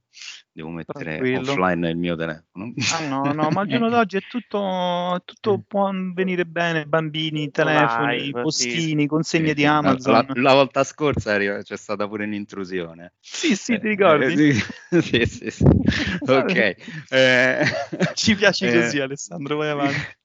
devo 0.52 0.70
mettere 0.70 1.18
Tranquillo. 1.18 1.52
offline 1.52 1.90
il 1.90 1.98
mio 1.98 2.16
telefono. 2.16 2.74
Ah, 2.94 3.08
no, 3.08 3.34
no, 3.34 3.50
ma 3.50 3.62
al 3.62 3.68
giorno 3.68 3.90
d'oggi 3.90 4.18
è 4.18 4.22
tutto, 4.28 5.22
tutto 5.26 5.64
può 5.68 5.90
venire 6.14 6.46
bene, 6.46 6.86
bambini, 6.86 7.50
telefoni, 7.52 8.26
Live, 8.26 8.42
postini, 8.42 9.02
sì. 9.02 9.08
consegne 9.08 9.50
sì, 9.50 9.54
di 9.56 9.66
Amazon. 9.66 10.14
La, 10.14 10.26
la, 10.34 10.54
volta 10.54 10.84
scorsa 10.84 11.38
c'è 11.38 11.78
stata 11.78 12.08
pure 12.08 12.26
un'intrusione. 12.26 13.14
Sì, 13.20 13.56
sì, 13.56 13.80
ti 13.80 13.88
ricordi? 13.88 14.50
Eh, 14.90 15.02
sì, 15.02 15.26
sì, 15.26 15.50
sì, 15.50 15.64
ok. 16.26 16.76
Eh, 17.10 17.66
Ci 18.14 18.36
piace 18.36 18.70
eh, 18.70 18.82
così 18.82 19.00
Alessandro, 19.00 19.58
vai 19.58 19.70
avanti. 19.70 20.18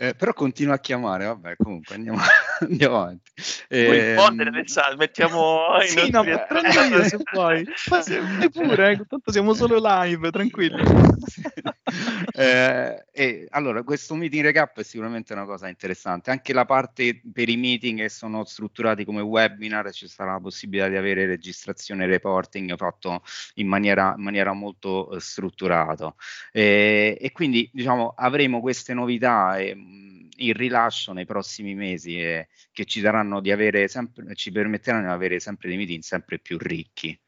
Eh, 0.00 0.14
però 0.14 0.32
continua 0.32 0.74
a 0.74 0.78
chiamare, 0.78 1.24
vabbè, 1.24 1.56
comunque 1.56 1.96
andiamo, 1.96 2.18
andiamo 2.60 3.00
avanti. 3.00 3.32
Eh, 3.66 4.14
rispondere, 4.14 4.50
messaggio, 4.50 4.96
mettiamo 4.96 5.62
i 5.82 5.88
sì, 5.88 6.10
no, 6.10 6.22
io 6.22 7.02
se 7.02 7.18
vuoi. 7.32 7.68
Fai 7.74 8.48
pure, 8.48 8.92
eh, 8.92 9.06
tanto 9.08 9.32
siamo 9.32 9.54
solo 9.54 9.80
live, 9.82 10.30
tranquilli. 10.30 10.80
eh, 12.32 13.06
e, 13.10 13.48
allora, 13.50 13.82
questo 13.82 14.14
meeting 14.14 14.44
recap 14.44 14.78
è 14.78 14.84
sicuramente 14.84 15.32
una 15.32 15.44
cosa 15.44 15.66
interessante. 15.66 16.30
Anche 16.30 16.52
la 16.52 16.64
parte 16.64 17.20
per 17.32 17.48
i 17.48 17.56
meeting 17.56 17.98
che 17.98 18.08
sono 18.08 18.44
strutturati 18.44 19.04
come 19.04 19.20
webinar, 19.20 19.90
ci 19.92 20.06
sarà 20.06 20.34
la 20.34 20.40
possibilità 20.40 20.86
di 20.88 20.94
avere 20.96 21.26
registrazione 21.26 22.04
e 22.04 22.06
reporting 22.06 22.76
fatto 22.76 23.24
in 23.54 23.66
maniera, 23.66 24.14
in 24.16 24.22
maniera 24.22 24.52
molto 24.52 25.08
uh, 25.10 25.18
strutturata. 25.18 26.14
Eh, 26.52 27.18
e 27.20 27.32
quindi, 27.32 27.68
diciamo, 27.72 28.14
avremo 28.16 28.60
queste 28.60 28.94
novità. 28.94 29.58
E, 29.58 29.86
il 30.38 30.54
rilascio 30.54 31.12
nei 31.12 31.26
prossimi 31.26 31.74
mesi 31.74 32.18
e 32.20 32.48
che 32.72 32.84
ci 32.84 33.00
sempre, 33.88 34.34
ci 34.34 34.50
permetteranno 34.50 35.06
di 35.06 35.14
avere 35.14 35.40
sempre 35.40 35.68
dei 35.68 35.76
meeting 35.76 36.02
sempre 36.02 36.38
più 36.38 36.58
ricchi. 36.58 37.18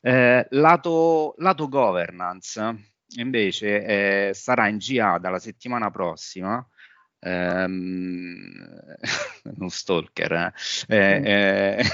Eh, 0.00 0.46
lato, 0.50 1.34
lato 1.38 1.68
governance 1.68 2.92
invece 3.16 4.28
eh, 4.28 4.34
sarà 4.34 4.68
in 4.68 4.78
GA 4.78 5.18
dalla 5.18 5.38
settimana 5.38 5.90
prossima 5.90 6.66
ehm, 7.24 8.96
uno 9.56 9.68
stalker, 9.68 10.52
eh, 10.88 11.22
eh, 11.24 11.84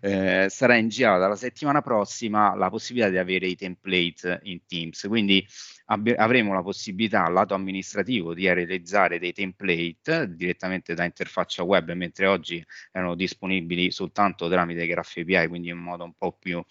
eh, 0.00 0.46
sarà 0.48 0.76
in 0.76 0.88
GA 0.88 1.18
dalla 1.18 1.36
settimana 1.36 1.80
prossima 1.80 2.54
la 2.54 2.68
possibilità 2.70 3.10
di 3.10 3.18
avere 3.18 3.46
i 3.46 3.56
template 3.56 4.40
in 4.44 4.64
Teams, 4.66 5.06
quindi 5.08 5.46
ab- 5.86 6.14
avremo 6.16 6.52
la 6.52 6.62
possibilità 6.62 7.24
al 7.24 7.32
lato 7.32 7.54
amministrativo 7.54 8.34
di 8.34 8.52
realizzare 8.52 9.18
dei 9.18 9.32
template 9.32 10.34
direttamente 10.34 10.94
da 10.94 11.04
interfaccia 11.04 11.62
web, 11.62 11.92
mentre 11.92 12.26
oggi 12.26 12.64
erano 12.92 13.14
disponibili 13.14 13.90
soltanto 13.90 14.48
tramite 14.48 14.86
Graph 14.86 15.16
API, 15.16 15.48
quindi 15.48 15.68
in 15.68 15.78
modo 15.78 16.04
un 16.04 16.14
po' 16.14 16.32
più 16.32 16.62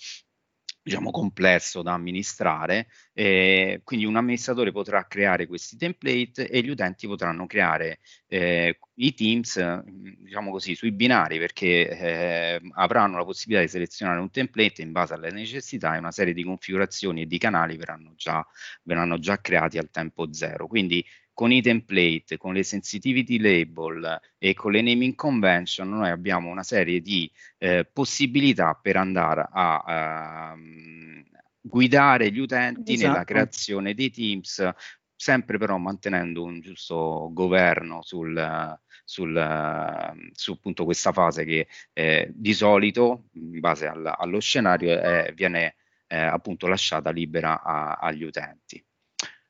diciamo, 0.87 1.11
complesso 1.11 1.81
da 1.81 1.91
amministrare, 1.91 2.87
eh, 3.11 3.81
quindi 3.83 4.05
un 4.05 4.15
amministratore 4.15 4.71
potrà 4.71 5.05
creare 5.05 5.45
questi 5.45 5.75
template 5.75 6.47
e 6.47 6.61
gli 6.61 6.69
utenti 6.69 7.07
potranno 7.07 7.45
creare 7.45 7.99
eh, 8.27 8.79
i 8.95 9.13
teams, 9.13 9.81
diciamo 9.83 10.49
così, 10.49 10.75
sui 10.75 10.93
binari 10.93 11.39
perché 11.39 11.89
eh, 11.89 12.61
avranno 12.75 13.17
la 13.17 13.25
possibilità 13.25 13.65
di 13.65 13.69
selezionare 13.69 14.21
un 14.21 14.31
template 14.31 14.81
in 14.81 14.93
base 14.93 15.13
alle 15.13 15.31
necessità 15.31 15.93
e 15.93 15.97
una 15.97 16.11
serie 16.11 16.33
di 16.33 16.43
configurazioni 16.43 17.23
e 17.23 17.25
di 17.25 17.37
canali 17.37 17.75
verranno 17.75 18.13
già, 18.15 18.45
verranno 18.83 19.19
già 19.19 19.41
creati 19.41 19.77
al 19.77 19.89
tempo 19.91 20.31
zero. 20.31 20.67
Quindi 20.67 21.05
con 21.37 21.51
i 21.51 21.61
template, 21.61 22.35
con 22.37 22.55
le 22.55 22.63
sensitivity 22.63 23.37
label 23.37 24.19
e 24.39 24.55
con 24.55 24.71
le 24.71 24.81
naming 24.81 25.13
convention 25.13 25.87
noi 25.87 26.09
abbiamo 26.09 26.49
una 26.49 26.63
serie 26.63 26.99
di 26.99 27.31
eh, 27.59 27.87
possibilità 27.93 28.73
per 28.73 28.95
andare 28.95 29.47
a, 29.51 30.53
um, 30.55 31.23
guidare 31.61 32.31
gli 32.31 32.39
utenti 32.39 32.93
esatto. 32.93 33.11
nella 33.11 33.23
creazione 33.23 33.93
dei 33.93 34.09
teams, 34.09 34.67
sempre 35.15 35.59
però 35.59 35.77
mantenendo 35.77 36.41
un 36.41 36.59
giusto 36.59 37.29
governo 37.31 38.01
sul, 38.01 38.75
sul, 39.05 40.31
su 40.31 40.51
appunto 40.53 40.85
questa 40.85 41.11
fase 41.11 41.45
che 41.45 41.67
eh, 41.93 42.31
di 42.33 42.53
solito, 42.55 43.25
in 43.33 43.59
base 43.59 43.85
al, 43.85 44.11
allo 44.17 44.39
scenario, 44.39 44.99
eh, 44.99 45.33
viene 45.35 45.75
appunto 46.07 46.65
lasciata 46.65 47.11
libera 47.11 47.61
a, 47.61 47.93
agli 48.01 48.23
utenti. 48.23 48.83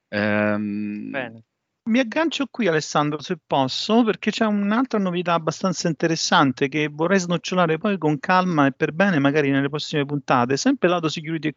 Um, 0.10 1.12
Bene. 1.12 1.44
Mi 1.88 2.00
aggancio 2.00 2.48
qui 2.48 2.68
Alessandro 2.68 3.22
se 3.22 3.38
posso 3.38 4.04
perché 4.04 4.30
c'è 4.30 4.44
un'altra 4.46 5.00
novità 5.00 5.34
abbastanza 5.36 5.88
interessante 5.88 6.68
che 6.68 6.90
vorrei 6.90 7.18
snocciolare 7.18 7.78
poi 7.78 7.98
con 7.98 8.20
calma 8.20 8.66
e 8.66 8.74
per 8.74 8.92
bene 8.92 9.20
magari 9.20 9.52
nelle 9.52 9.70
prossime 9.70 10.06
puntate, 10.06 10.58
sempre 10.58 10.90
lato 10.90 11.08
security 11.08 11.50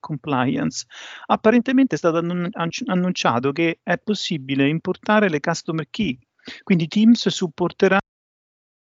compliance. 0.00 0.86
Apparentemente 1.26 1.94
è 1.94 1.98
stato 1.98 2.18
annunciato 2.18 3.52
che 3.52 3.78
è 3.84 3.96
possibile 3.96 4.68
importare 4.68 5.28
le 5.28 5.38
customer 5.38 5.86
key, 5.88 6.18
quindi 6.64 6.88
Teams 6.88 7.28
supporterà 7.28 8.00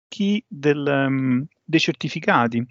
key 0.07 0.43
del, 0.47 0.87
um, 0.87 1.45
dei 1.63 1.79
certificati 1.79 2.65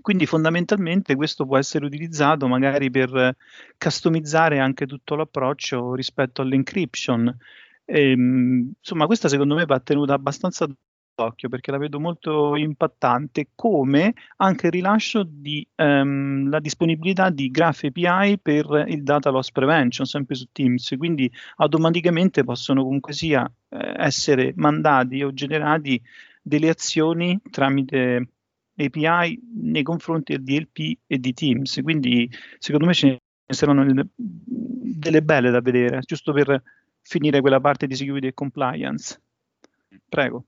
quindi 0.00 0.26
fondamentalmente 0.26 1.14
questo 1.14 1.44
può 1.44 1.58
essere 1.58 1.84
utilizzato 1.84 2.48
magari 2.48 2.90
per 2.90 3.36
customizzare 3.78 4.58
anche 4.58 4.86
tutto 4.86 5.14
l'approccio 5.14 5.94
rispetto 5.94 6.40
all'encryption. 6.42 7.36
E, 7.84 8.10
ehm, 8.10 8.72
insomma, 8.78 9.06
questa 9.06 9.28
secondo 9.28 9.54
me 9.54 9.66
va 9.66 9.80
tenuta 9.80 10.14
abbastanza 10.14 10.66
d'occhio 11.14 11.48
perché 11.48 11.70
la 11.70 11.78
vedo 11.78 12.00
molto 12.00 12.56
impattante, 12.56 13.48
come 13.54 14.14
anche 14.38 14.66
il 14.66 14.72
rilascio 14.72 15.24
di 15.24 15.66
um, 15.76 16.48
la 16.48 16.58
disponibilità 16.58 17.30
di 17.30 17.50
Graph 17.50 17.84
API 17.84 18.38
per 18.40 18.84
il 18.88 19.02
data 19.02 19.30
loss 19.30 19.50
prevention, 19.50 20.06
sempre 20.06 20.34
su 20.34 20.46
Teams. 20.52 20.94
Quindi 20.96 21.30
automaticamente 21.56 22.44
possono 22.44 22.82
comunque 22.82 23.12
sia 23.12 23.50
eh, 23.68 23.94
essere 23.96 24.52
mandati 24.56 25.22
o 25.22 25.32
generati 25.32 26.00
delle 26.42 26.70
azioni 26.70 27.38
tramite 27.50 28.26
API 28.84 29.40
nei 29.54 29.82
confronti 29.82 30.32
del 30.32 30.42
DLP 30.42 30.98
e 31.06 31.18
di 31.18 31.32
Teams. 31.32 31.80
Quindi 31.82 32.30
secondo 32.58 32.86
me 32.86 32.94
ce 32.94 33.06
ne 33.06 33.18
saranno 33.54 33.84
delle 34.14 35.22
belle 35.22 35.50
da 35.50 35.60
vedere, 35.60 36.00
giusto 36.02 36.32
per 36.32 36.62
finire 37.00 37.40
quella 37.40 37.60
parte 37.60 37.86
di 37.86 37.94
security 37.94 38.28
e 38.28 38.34
compliance. 38.34 39.20
Prego. 40.08 40.46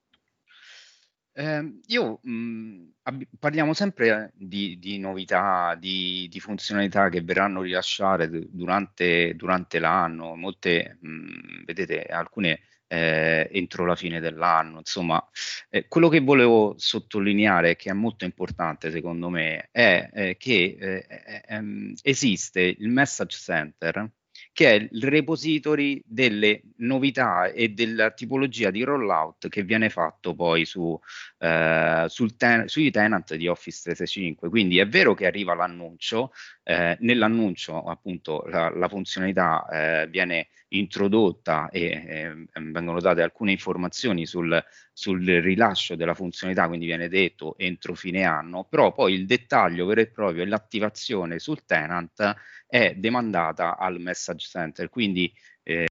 Eh, 1.36 1.80
io 1.86 2.20
mh, 2.22 2.92
ab- 3.02 3.26
parliamo 3.40 3.74
sempre 3.74 4.32
di, 4.36 4.78
di 4.78 4.98
novità, 4.98 5.74
di, 5.74 6.28
di, 6.30 6.38
funzionalità 6.38 7.08
che 7.08 7.22
verranno 7.22 7.62
rilasciate 7.62 8.46
durante, 8.50 9.34
durante 9.34 9.80
l'anno. 9.80 10.36
Molte, 10.36 10.98
mh, 11.00 11.64
vedete, 11.64 12.04
alcune 12.04 12.60
eh, 12.94 13.48
entro 13.52 13.84
la 13.84 13.96
fine 13.96 14.20
dell'anno. 14.20 14.78
Insomma, 14.78 15.22
eh, 15.70 15.86
quello 15.88 16.08
che 16.08 16.20
volevo 16.20 16.74
sottolineare, 16.76 17.76
che 17.76 17.90
è 17.90 17.92
molto 17.92 18.24
importante 18.24 18.90
secondo 18.90 19.28
me, 19.28 19.68
è 19.72 20.10
eh, 20.12 20.36
che 20.36 20.76
eh, 20.78 21.42
ehm, 21.48 21.94
esiste 22.02 22.60
il 22.60 22.88
message 22.88 23.36
center 23.36 24.10
che 24.52 24.70
è 24.70 24.88
il 24.90 25.02
repository 25.02 26.00
delle 26.04 26.62
novità 26.84 27.46
e 27.46 27.70
della 27.70 28.10
tipologia 28.10 28.70
di 28.70 28.82
rollout 28.82 29.48
che 29.48 29.62
viene 29.62 29.90
fatto 29.90 30.34
poi 30.34 30.64
su, 30.64 30.98
eh, 31.38 32.06
ten- 32.36 32.68
sui 32.68 32.90
tenant 32.90 33.34
di 33.34 33.48
Office 33.48 33.80
365. 33.82 34.48
Quindi 34.48 34.78
è 34.78 34.86
vero 34.86 35.14
che 35.14 35.26
arriva 35.26 35.54
l'annuncio, 35.54 36.32
eh, 36.62 36.96
nell'annuncio 37.00 37.82
appunto 37.82 38.44
la, 38.48 38.70
la 38.70 38.88
funzionalità 38.88 39.66
eh, 39.68 40.08
viene 40.08 40.48
introdotta 40.68 41.68
e 41.70 41.84
eh, 41.84 42.46
vengono 42.70 43.00
date 43.00 43.22
alcune 43.22 43.52
informazioni 43.52 44.26
sul, 44.26 44.62
sul, 44.92 45.24
rilascio 45.24 45.94
della 45.94 46.14
funzionalità, 46.14 46.66
quindi 46.66 46.86
viene 46.86 47.08
detto 47.08 47.56
entro 47.58 47.94
fine 47.94 48.24
anno, 48.24 48.64
però 48.64 48.92
poi 48.92 49.14
il 49.14 49.26
dettaglio 49.26 49.86
vero 49.86 50.00
e 50.00 50.08
proprio 50.08 50.42
e 50.42 50.46
l'attivazione 50.46 51.38
sul 51.38 51.64
tenant 51.64 52.34
è 52.66 52.94
demandata 52.96 53.76
al 53.76 54.00
message 54.00 54.46
center, 54.48 54.88
quindi 54.88 55.32
eh, 55.62 55.86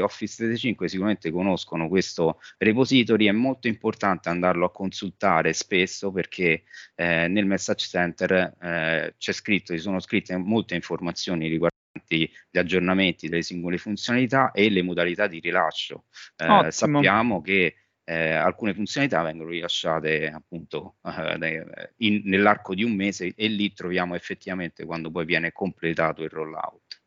Office 0.00 0.36
365 0.36 0.88
sicuramente 0.88 1.30
conoscono 1.30 1.88
questo 1.88 2.40
repository, 2.58 3.26
è 3.26 3.32
molto 3.32 3.68
importante 3.68 4.28
andarlo 4.28 4.66
a 4.66 4.72
consultare 4.72 5.52
spesso 5.52 6.10
perché 6.10 6.64
eh, 6.94 7.28
nel 7.28 7.46
message 7.46 7.86
center 7.86 8.56
eh, 8.60 9.14
c'è 9.16 9.32
scritto, 9.32 9.72
ci 9.72 9.80
sono 9.80 10.00
scritte 10.00 10.36
molte 10.36 10.74
informazioni 10.74 11.48
riguardanti 11.48 12.30
gli 12.50 12.58
aggiornamenti 12.58 13.28
delle 13.28 13.42
singole 13.42 13.78
funzionalità 13.78 14.50
e 14.52 14.70
le 14.70 14.82
modalità 14.82 15.26
di 15.26 15.40
rilascio. 15.40 16.04
Eh, 16.36 16.70
sappiamo 16.70 17.40
che 17.40 17.74
eh, 18.08 18.32
alcune 18.32 18.72
funzionalità 18.72 19.20
vengono 19.22 19.50
rilasciate 19.50 20.30
appunto 20.30 20.96
eh, 21.04 21.92
in, 21.98 22.22
nell'arco 22.24 22.74
di 22.74 22.82
un 22.82 22.94
mese 22.94 23.34
e 23.36 23.48
lì 23.48 23.70
troviamo 23.74 24.14
effettivamente 24.14 24.86
quando 24.86 25.10
poi 25.10 25.26
viene 25.26 25.52
completato 25.52 26.22
il 26.22 26.30
rollout. 26.30 27.02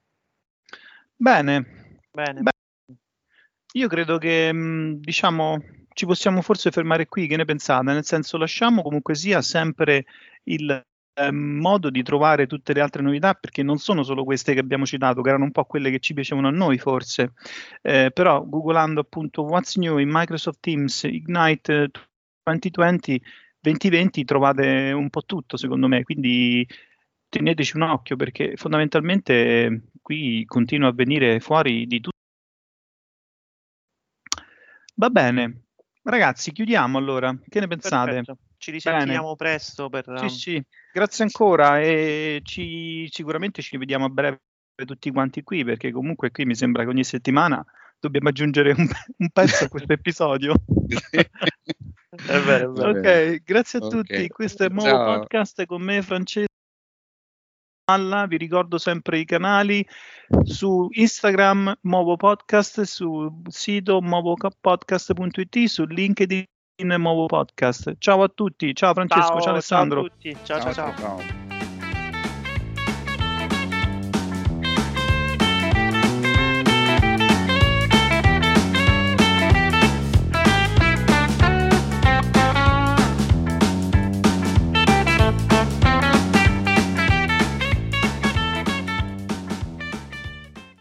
Bene, 1.15 1.97
bene. 2.11 2.41
Beh, 2.41 2.51
io 3.73 3.87
credo 3.87 4.17
che 4.17 4.51
mm, 4.53 4.93
diciamo 4.95 5.59
ci 5.93 6.05
possiamo 6.05 6.41
forse 6.41 6.71
fermare 6.71 7.07
qui, 7.07 7.27
che 7.27 7.35
ne 7.37 7.45
pensate? 7.45 7.83
Nel 7.91 8.05
senso 8.05 8.37
lasciamo 8.37 8.81
comunque 8.81 9.15
sia 9.15 9.41
sempre 9.41 10.05
il 10.45 10.83
Ehm, 11.13 11.35
modo 11.59 11.89
di 11.89 12.03
trovare 12.03 12.47
tutte 12.47 12.73
le 12.73 12.79
altre 12.81 13.01
novità, 13.01 13.33
perché 13.33 13.63
non 13.63 13.77
sono 13.77 14.01
solo 14.03 14.23
queste 14.23 14.53
che 14.53 14.59
abbiamo 14.59 14.85
citato, 14.85 15.21
che 15.21 15.29
erano 15.29 15.43
un 15.43 15.51
po' 15.51 15.65
quelle 15.65 15.91
che 15.91 15.99
ci 15.99 16.13
piacevano 16.13 16.47
a 16.47 16.51
noi 16.51 16.77
forse, 16.77 17.33
eh, 17.81 18.11
però 18.13 18.43
googolando 18.45 19.01
appunto 19.01 19.43
What's 19.43 19.75
New 19.75 19.97
in 19.97 20.09
Microsoft 20.09 20.59
Teams 20.61 21.03
Ignite 21.03 21.91
2020, 22.43 23.21
2020 23.59 24.23
trovate 24.23 24.91
un 24.93 25.09
po' 25.09 25.23
tutto 25.23 25.57
secondo 25.57 25.87
me, 25.87 26.03
quindi 26.03 26.65
teneteci 27.29 27.75
un 27.75 27.83
occhio 27.83 28.15
perché 28.15 28.55
fondamentalmente 28.55 29.89
qui 30.01 30.43
continua 30.45 30.89
a 30.89 30.93
venire 30.93 31.39
fuori 31.41 31.85
di 31.87 31.99
tutto. 31.99 32.20
Va 35.01 35.09
bene, 35.09 35.63
ragazzi, 36.03 36.51
chiudiamo 36.51 36.95
allora. 36.99 37.35
Che 37.49 37.59
ne 37.59 37.65
pensate? 37.65 38.11
Perfetto. 38.11 38.37
Ci 38.55 38.69
risentiamo 38.69 39.33
Bene. 39.33 39.35
presto 39.35 39.89
per... 39.89 40.05
Sì, 40.19 40.29
sì, 40.29 40.63
grazie 40.93 41.23
ancora 41.23 41.79
e 41.81 42.41
ci, 42.43 43.09
sicuramente 43.09 43.63
ci 43.63 43.77
vediamo 43.77 44.05
a 44.05 44.09
breve 44.09 44.41
tutti 44.85 45.09
quanti 45.09 45.41
qui 45.41 45.63
perché 45.63 45.91
comunque 45.91 46.29
qui 46.29 46.45
mi 46.45 46.53
sembra 46.53 46.83
che 46.83 46.89
ogni 46.89 47.03
settimana 47.03 47.65
dobbiamo 47.99 48.29
aggiungere 48.29 48.73
un, 48.77 48.87
un 49.17 49.29
pezzo 49.33 49.63
a 49.63 49.69
questo 49.69 49.91
episodio. 49.91 50.53
è 50.69 52.39
vero, 52.45 52.71
è 52.71 52.91
vero. 52.91 52.99
Ok, 52.99 53.43
grazie 53.43 53.79
a 53.79 53.85
okay. 53.85 53.97
tutti. 53.97 54.27
Questo 54.27 54.61
è 54.61 54.67
il 54.67 54.73
nuovo 54.73 55.03
podcast 55.03 55.65
con 55.65 55.81
me, 55.81 56.03
Francesco. 56.03 56.50
Vi 58.27 58.37
ricordo 58.37 58.77
sempre 58.77 59.19
i 59.19 59.25
canali 59.25 59.85
su 60.43 60.87
Instagram 60.91 61.73
Movo 61.81 62.15
Podcast, 62.15 62.81
sul 62.81 63.31
sito 63.47 64.01
movopodcast.it, 64.01 65.65
su 65.65 65.85
LinkedIn 65.85 66.45
nuovo 66.97 67.25
podcast. 67.27 67.95
Ciao 67.99 68.23
a 68.23 68.29
tutti, 68.29 68.73
ciao 68.73 68.93
Francesco, 68.93 69.33
ciao, 69.33 69.41
ciao 69.41 69.51
Alessandro. 69.51 70.01
Ciao 70.01 70.07
a 70.07 70.09
tutti, 70.09 70.37
ciao 70.43 70.59
ciao 70.59 70.73
ciao. 70.73 70.95
ciao. 70.97 71.50